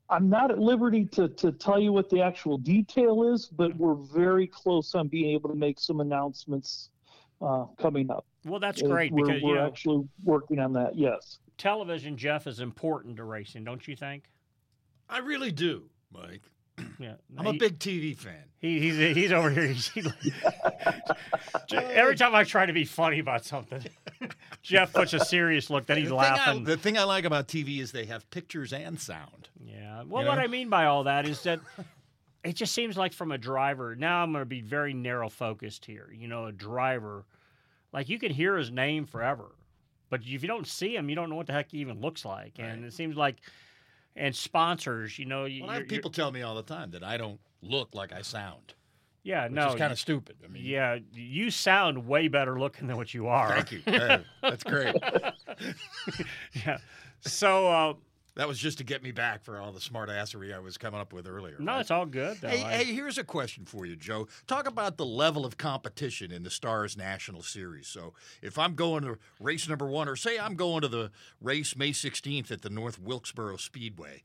[0.09, 3.95] I'm not at liberty to, to tell you what the actual detail is, but we're
[3.95, 6.89] very close on being able to make some announcements
[7.41, 8.25] uh, coming up.
[8.45, 10.97] Well, that's great we're, because we're know, actually working on that.
[10.97, 14.23] Yes television, Jeff, is important to racing, don't you think?
[15.09, 16.41] I really do, Mike.
[16.97, 18.43] Yeah, I'm a big TV fan.
[18.57, 19.67] He, he's he's over here.
[19.67, 20.03] He's, he,
[21.75, 23.83] every time I try to be funny about something,
[24.61, 25.85] Jeff puts a serious look.
[25.85, 26.61] Then he's the laughing.
[26.61, 29.49] I, the thing I like about TV is they have pictures and sound.
[29.61, 30.03] Yeah.
[30.07, 30.41] Well, you what know?
[30.41, 31.59] I mean by all that is that
[32.43, 33.95] it just seems like from a driver.
[33.95, 36.09] Now I'm going to be very narrow focused here.
[36.13, 37.25] You know, a driver,
[37.91, 39.51] like you can hear his name forever.
[40.09, 42.25] But if you don't see him, you don't know what the heck he even looks
[42.25, 42.53] like.
[42.57, 42.67] Right.
[42.67, 43.37] And it seems like,
[44.15, 47.17] and sponsors, you know, well, I have people tell me all the time that I
[47.17, 48.73] don't look like I sound.
[49.23, 50.37] Yeah, which no, is kind of stupid.
[50.43, 53.49] I mean, yeah, you sound way better looking than what you are.
[53.49, 53.81] Thank you.
[53.85, 54.95] Hey, that's great.
[56.65, 56.77] yeah.
[57.21, 57.93] So uh,
[58.39, 60.97] That was just to get me back for all the smart assery I was coming
[61.01, 61.57] up with earlier.
[61.59, 61.81] no, right?
[61.81, 62.37] it's all good.
[62.39, 62.47] Though.
[62.47, 64.29] Hey, I- hey, here's a question for you, Joe.
[64.47, 67.89] Talk about the level of competition in the Stars National Series.
[67.89, 71.11] So, if I'm going to race number one, or say I'm going to the
[71.41, 74.23] race May 16th at the North Wilkesboro Speedway,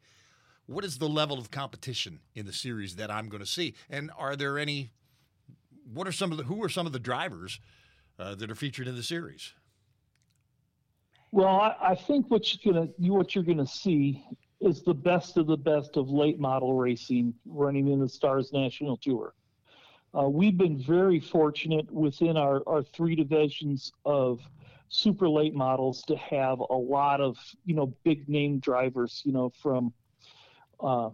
[0.67, 3.75] what is the level of competition in the series that I'm going to see?
[3.91, 4.93] And are there any?
[5.93, 6.45] What are some of the?
[6.45, 7.59] Who are some of the drivers
[8.17, 9.55] uh, that are featured in the series?
[11.35, 14.25] Well, I, I think what you're gonna what you're gonna see
[14.61, 18.97] is the best of the best of late model racing running in the Stars National
[18.97, 19.35] Tour.
[20.17, 24.39] Uh, we've been very fortunate within our, our three divisions of
[24.89, 29.21] super late models to have a lot of you know big name drivers.
[29.25, 29.93] You know from
[30.79, 31.11] uh,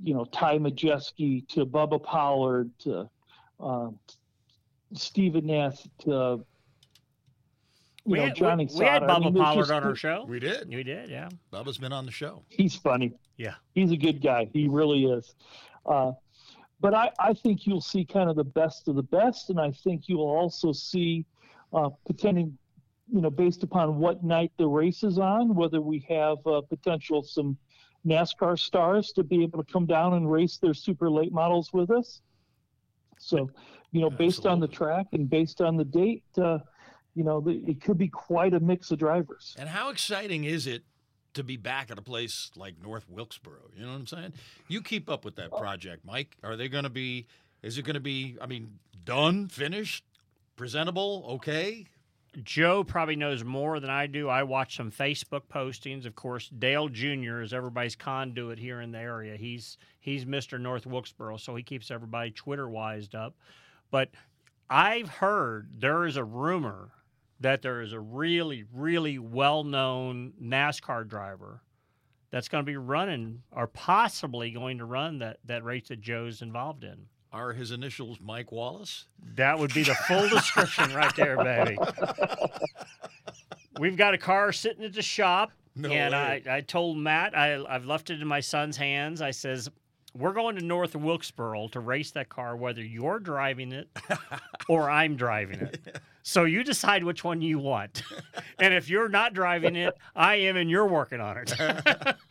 [0.00, 3.10] you know Ty Majeski to Bubba Pollard to
[3.58, 3.88] uh,
[4.94, 6.44] Stephen Nasse to
[8.04, 8.66] we, know had, Johnny.
[8.72, 9.10] we, we had Sauter.
[9.12, 10.24] I Bubba mean, Pollard just- on our show.
[10.28, 10.68] We did.
[10.68, 11.28] We did, yeah.
[11.52, 12.42] Bubba's been on the show.
[12.48, 13.12] He's funny.
[13.36, 13.54] Yeah.
[13.74, 14.48] He's a good guy.
[14.52, 15.34] He really is.
[15.86, 16.12] Uh,
[16.80, 19.70] but I, I think you'll see kind of the best of the best, and I
[19.70, 21.26] think you'll also see,
[21.72, 22.56] uh, pretending,
[23.12, 27.22] you know, based upon what night the race is on, whether we have uh, potential
[27.22, 27.56] some
[28.06, 31.90] NASCAR stars to be able to come down and race their super late models with
[31.90, 32.22] us.
[33.18, 33.50] So,
[33.92, 36.58] you know, based on the track and based on the date, uh,
[37.20, 39.54] you know, it could be quite a mix of drivers.
[39.58, 40.84] And how exciting is it
[41.34, 43.72] to be back at a place like North Wilkesboro?
[43.76, 44.32] You know what I'm saying?
[44.68, 45.58] You keep up with that oh.
[45.58, 46.38] project, Mike.
[46.42, 47.26] Are they going to be?
[47.62, 48.38] Is it going to be?
[48.40, 50.02] I mean, done, finished,
[50.56, 51.84] presentable, okay?
[52.42, 54.30] Joe probably knows more than I do.
[54.30, 56.06] I watch some Facebook postings.
[56.06, 57.42] Of course, Dale Jr.
[57.42, 59.36] is everybody's conduit here in the area.
[59.36, 60.58] He's he's Mr.
[60.58, 63.36] North Wilkesboro, so he keeps everybody Twitter wised up.
[63.90, 64.08] But
[64.70, 66.92] I've heard there is a rumor
[67.40, 71.62] that there is a really, really well known NASCAR driver
[72.30, 76.42] that's going to be running or possibly going to run that, that race that Joe's
[76.42, 77.06] involved in.
[77.32, 79.06] Are his initials Mike Wallace?
[79.36, 81.78] That would be the full description right there, baby.
[83.78, 86.42] We've got a car sitting at the shop, No and way.
[86.46, 89.22] I, I told Matt I, I've left it in my son's hands.
[89.22, 89.70] I says,
[90.12, 93.88] "We're going to North Wilkesboro to race that car, whether you're driving it
[94.68, 96.00] or I'm driving it.
[96.30, 98.04] So you decide which one you want.
[98.60, 101.52] and if you're not driving it, I am, and you're working on it.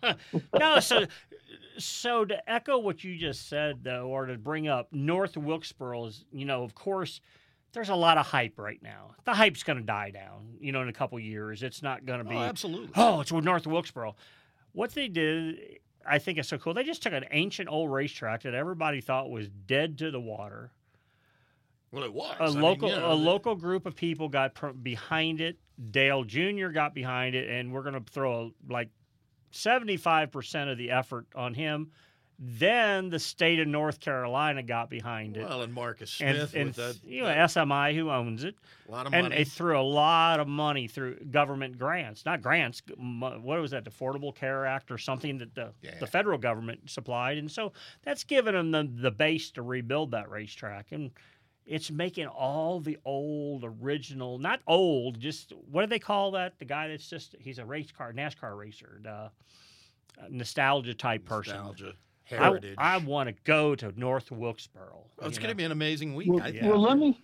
[0.58, 1.06] no, so
[1.78, 6.24] so to echo what you just said, though, or to bring up North Wilkesboro is,
[6.32, 7.20] you know, of course,
[7.74, 9.16] there's a lot of hype right now.
[9.26, 11.62] The hype's going to die down, you know, in a couple years.
[11.62, 12.38] It's not going to oh, be.
[12.38, 12.92] Oh, absolutely.
[12.96, 14.16] Oh, it's with North Wilkesboro.
[14.72, 16.74] What they did, I think, is so cool.
[16.74, 20.72] They just took an ancient old racetrack that everybody thought was dead to the water.
[21.92, 24.54] Well, it was A I mean, local, you know, a local group of people got
[24.54, 25.58] pr- behind it.
[25.92, 26.68] Dale Jr.
[26.68, 28.90] got behind it, and we're going to throw like
[29.54, 31.92] 75% of the effort on him.
[32.42, 35.44] Then the state of North Carolina got behind it.
[35.44, 38.56] Well, and Marcus and, Smith and with that, you know SMI who owns it.
[38.88, 39.36] A lot of and money.
[39.36, 42.82] they threw a lot of money through government grants, not grants.
[42.98, 43.84] What was that?
[43.84, 47.74] The Affordable Care Act or something that the the federal government supplied, and so
[48.04, 51.12] that's given them the, the base to rebuild that racetrack, and
[51.70, 56.58] it's making all the old original, not old, just what do they call that?
[56.58, 59.30] The guy that's just he's a race car NASCAR racer, the uh,
[60.30, 61.56] nostalgia type person.
[61.58, 61.94] Nostalgia,
[62.32, 62.76] I- heritage.
[62.80, 65.06] I, want to go to North Wilkesboro.
[65.18, 66.30] Well, it's going to be an amazing week.
[66.32, 66.64] Well, I think.
[66.64, 67.20] well, let me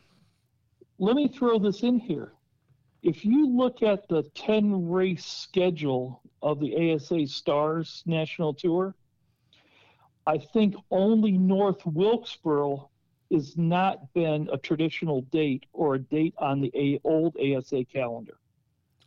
[1.00, 2.34] let me throw this in here.
[3.02, 8.94] If you look at the ten race schedule of the ASA Stars National Tour,
[10.28, 12.92] I think only North Wilkesboro
[13.32, 18.38] has not been a traditional date or a date on the a- old ASA calendar.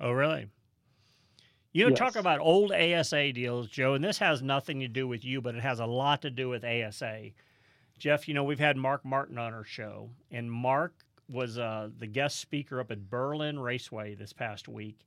[0.01, 0.49] Oh, really?
[1.73, 5.25] You know, talk about old ASA deals, Joe, and this has nothing to do with
[5.25, 7.31] you, but it has a lot to do with ASA.
[7.99, 10.95] Jeff, you know, we've had Mark Martin on our show, and Mark
[11.29, 15.07] was uh, the guest speaker up at Berlin Raceway this past week.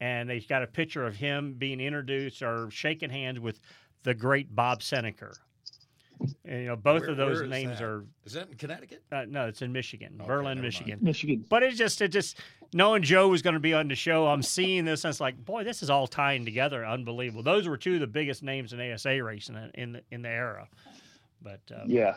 [0.00, 3.60] And they got a picture of him being introduced or shaking hands with
[4.02, 5.34] the great Bob Senneker.
[6.44, 7.82] And, you know, both Where- of those names that?
[7.84, 9.02] are Is that in Connecticut?
[9.12, 10.62] uh, no, it's in Michigan, Okay, Berlin, never mind.
[10.62, 10.98] Michigan.
[11.02, 11.44] Michigan.
[11.48, 12.38] But it just, it just,
[12.74, 15.42] knowing Joe was going to be on the show, I'm seeing this, and it's like,
[15.44, 17.42] boy, this is all tying together, unbelievable.
[17.42, 20.28] Those were two of the biggest names in ASA racing in in the, in the
[20.28, 20.68] era.
[21.42, 22.16] But uh, Yeah.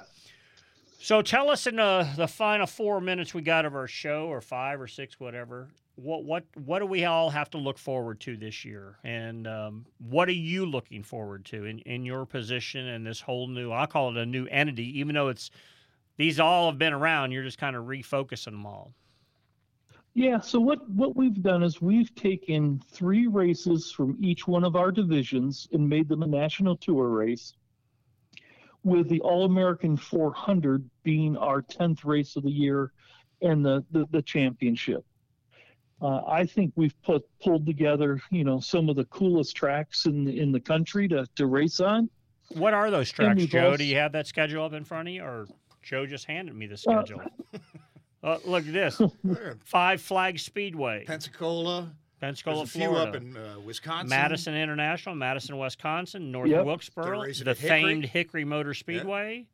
[1.00, 4.42] so tell us in the the final four minutes we got of our show, or
[4.42, 5.70] five or six, whatever.
[5.96, 9.86] What what what do we all have to look forward to this year, and um,
[10.00, 13.72] what are you looking forward to in, in your position and this whole new?
[13.72, 15.52] I call it a new entity, even though it's
[16.18, 17.32] these all have been around.
[17.32, 18.94] You're just kind of refocusing them all.
[20.16, 24.76] Yeah, so what, what we've done is we've taken three races from each one of
[24.76, 27.56] our divisions and made them a national tour race,
[28.84, 32.92] with the All American 400 being our 10th race of the year
[33.42, 35.04] and the, the, the championship.
[36.04, 40.26] Uh, I think we've put pulled together, you know, some of the coolest tracks in
[40.26, 42.10] the, in the country to, to race on.
[42.50, 43.66] What are those tracks, Joe?
[43.68, 45.48] also- Do you have that schedule up in front of you, or
[45.82, 47.22] Joe just handed me the Uh, schedule?
[48.26, 49.02] Uh, look at this:
[49.66, 51.92] Five Flag Speedway, Pensacola.
[52.22, 53.10] Pensacola, There's a few Florida.
[53.10, 54.08] up in uh, Wisconsin.
[54.08, 56.56] Madison International, Madison, Wisconsin, North Yep.
[56.58, 57.68] They're Wilkesboro, the at Hickory.
[57.82, 59.46] famed Hickory Motor Speedway,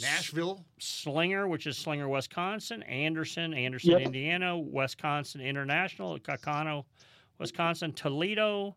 [0.00, 0.64] Nashville.
[0.78, 4.00] Slinger, which is Slinger, Wisconsin, Anderson, Anderson, Yep.
[4.02, 6.84] Indiana, Wisconsin International, Kaukauna,
[7.38, 8.76] Wisconsin, Toledo,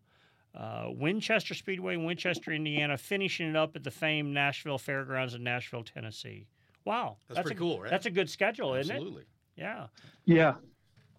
[0.55, 5.83] uh, Winchester Speedway, Winchester, Indiana, finishing it up at the famed Nashville Fairgrounds in Nashville,
[5.83, 6.47] Tennessee.
[6.85, 7.89] Wow, That's pretty a, cool, right?
[7.89, 8.95] That's a good schedule, isn't it?
[8.95, 9.23] Absolutely.
[9.55, 9.87] Yeah.
[10.25, 10.55] Yeah,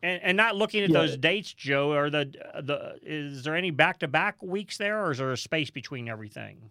[0.02, 1.00] And, and not looking at Yeah.
[1.00, 1.92] those dates, Joe.
[1.92, 2.26] Are the
[2.62, 6.08] the is there any back to back weeks there, or is there a space between
[6.08, 6.70] everything?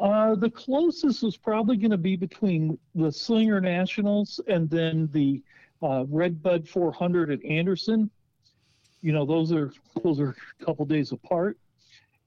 [0.00, 5.40] Uh, the closest is probably going to be between the Slinger Nationals and then the
[5.82, 8.10] uh, Red Bud 400 at Anderson.
[9.00, 9.72] You know, those are
[10.02, 11.58] those are a couple days apart,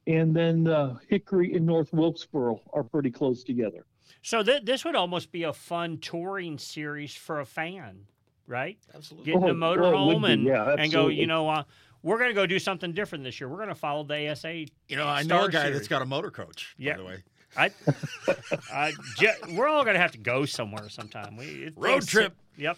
[0.08, 3.86] and then uh, Hickory and North Wilkesboro are pretty close together.
[4.22, 8.00] So th- this would almost be a fun touring series for a fan,
[8.48, 8.78] right?
[8.94, 9.32] Absolutely.
[9.32, 11.08] Get in Oh, the oh, it would motorhome and yeah, and go.
[11.08, 11.64] You know, uh,
[12.04, 13.48] we're going to go do something different this year.
[13.50, 14.54] We're going to follow the ASA.
[14.90, 15.78] You know, I know Star a guy Series.
[15.78, 16.76] that's got a motor coach.
[16.78, 16.94] Yeah.
[16.94, 17.24] By the way,
[17.58, 17.72] I,
[18.74, 21.38] I ju- we're all going to have to go somewhere sometime.
[21.38, 22.36] We it, Road things- trip.
[22.58, 22.78] Yep.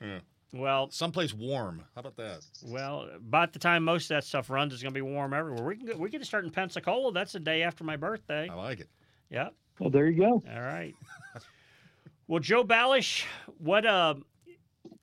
[0.00, 0.18] Yeah.
[0.52, 1.84] Well, someplace warm.
[1.94, 2.40] How about that?
[2.66, 5.64] Well, by the time most of that stuff runs, it's going to be warm everywhere.
[5.64, 7.12] We can go, we can start in Pensacola.
[7.12, 8.48] That's the day after my birthday.
[8.50, 8.88] I like it.
[9.30, 9.54] Yep.
[9.78, 10.42] Well, there you go.
[10.52, 10.94] All right.
[12.26, 13.24] well, Joe Balash,
[13.58, 14.14] what uh,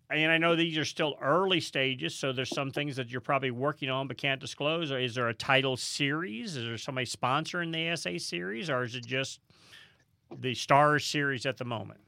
[0.10, 3.52] and I know these are still early stages, so there's some things that you're probably
[3.52, 4.92] working on but can't disclose.
[4.92, 6.56] Is there a title series?
[6.56, 9.40] Is there somebody sponsoring the ASA series, or is it just
[10.40, 12.00] the Stars series at the moment?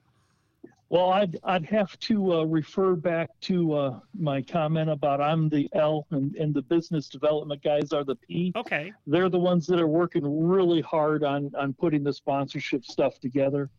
[0.89, 5.69] Well, I'd I'd have to uh, refer back to uh, my comment about I'm the
[5.73, 8.51] L and, and the business development guys are the P.
[8.55, 8.91] Okay.
[9.05, 13.69] They're the ones that are working really hard on on putting the sponsorship stuff together.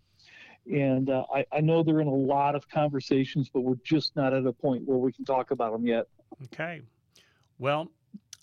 [0.66, 4.32] And uh, I, I know they're in a lot of conversations, but we're just not
[4.32, 6.06] at a point where we can talk about them yet.
[6.44, 6.82] Okay.
[7.58, 7.90] Well,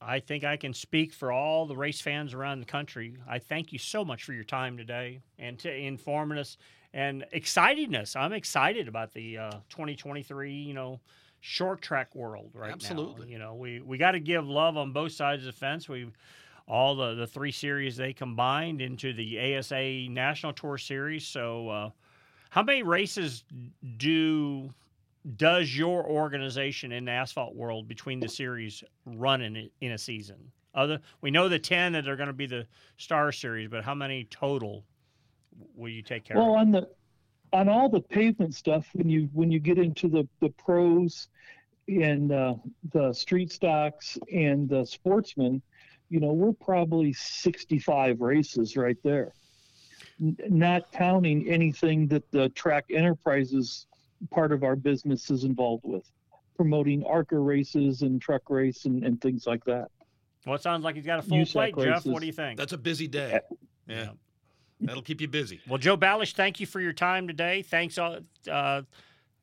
[0.01, 3.17] I think I can speak for all the race fans around the country.
[3.27, 6.57] I thank you so much for your time today and to informing us
[6.93, 8.15] and excitedness.
[8.15, 10.99] I'm excited about the uh, 2023, you know,
[11.41, 12.73] short track world right now.
[12.73, 13.31] Absolutely.
[13.31, 15.89] You know, we, we got to give love on both sides of the fence.
[15.89, 16.11] We
[16.67, 21.25] all the, the three series they combined into the ASA National Tour Series.
[21.25, 21.89] So, uh,
[22.49, 23.43] how many races
[23.97, 24.73] do
[25.35, 29.97] does your organization in the asphalt world between the series run in a, in a
[29.97, 30.37] season?
[30.73, 33.95] Other we know the ten that are going to be the Star Series, but how
[33.95, 34.83] many total
[35.75, 36.51] will you take care Well, of?
[36.51, 36.89] Well, on the
[37.53, 41.29] on all the pavement stuff, when you when you get into the the pros
[41.87, 42.55] and uh,
[42.91, 45.61] the street stocks and the sportsmen,
[46.09, 49.33] you know, we're probably 65 races right there.
[50.21, 53.87] N- not counting anything that the track enterprises
[54.31, 56.09] part of our business is involved with,
[56.55, 59.89] promoting ARCA races and truck race and, and things like that.
[60.45, 62.05] Well, it sounds like he's got a full USAC plate, Jeff.
[62.05, 62.57] What do you think?
[62.57, 63.41] That's a busy day.
[63.87, 64.11] Yeah.
[64.79, 65.59] That'll keep you busy.
[65.67, 67.63] Well, Joe Balash, thank you for your time today.
[67.63, 68.83] Thanks, all, uh,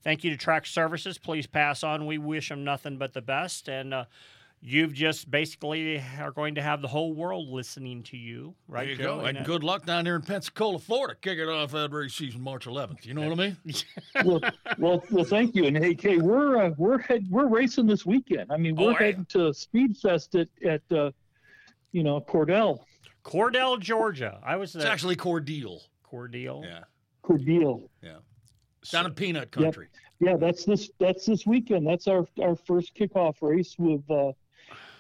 [0.03, 1.19] thank you to Track Services.
[1.19, 2.07] Please pass on.
[2.07, 4.05] We wish them nothing but the best, and uh,
[4.67, 8.85] you've just basically are going to have the whole world listening to you, right?
[8.85, 9.21] There you Joe?
[9.21, 9.25] go.
[9.27, 12.65] And uh, good luck down there in Pensacola, Florida, kicking off that race season March
[12.67, 13.05] 11th.
[13.05, 13.57] You know what I mean?
[14.25, 14.41] well,
[14.79, 15.67] well, well, thank you.
[15.67, 18.51] And hey, Kay, we're uh, we're head, we're racing this weekend.
[18.51, 18.99] I mean, Oh, we're are ya?
[18.99, 21.11] heading to Speed Fest at at uh,
[21.93, 22.79] you know Cordell,
[23.23, 24.41] Cordell, Georgia.
[24.43, 25.81] I was It's actually Cordele.
[26.11, 26.65] Cordele.
[26.65, 26.85] Yeah.
[27.23, 27.89] Cordele.
[28.03, 28.17] Yeah.
[28.81, 29.89] It's down in peanut country.
[30.21, 31.87] Yeah, that's this that's this weekend.
[31.87, 34.33] That's our our first kickoff race with uh,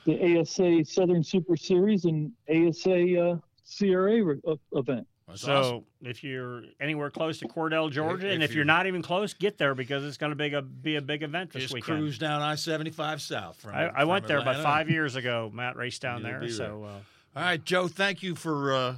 [0.05, 3.37] the ASA Southern Super Series and ASA uh,
[3.79, 5.07] CRA re- uh, event.
[5.27, 5.85] That's so awesome.
[6.03, 9.33] if you're anywhere close to Cordell, Georgia, if and if you're you- not even close,
[9.33, 11.99] get there because it's going to be a be a big event this Just weekend.
[12.01, 13.57] cruise down I 75 south.
[13.57, 15.51] From, I, I from went there about five years ago.
[15.55, 18.95] Matt raced down You'll there, so uh, All right, Joe, thank you for uh,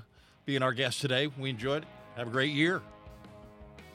[0.47, 1.29] being our guest today.
[1.39, 1.89] We enjoyed it.
[2.17, 2.83] Have a great year.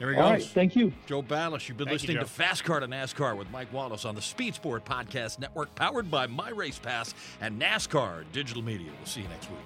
[0.02, 0.42] There he All goes.
[0.42, 0.92] right, thank you.
[1.06, 2.24] Joe Balash, you've been Thank listening Joe.
[2.24, 6.10] to Fast Car to NASCAR with Mike Wallace on the Speed Sport Podcast Network, powered
[6.10, 8.88] by My Race Pass and NASCAR Digital Media.
[8.98, 9.60] We'll see you next week.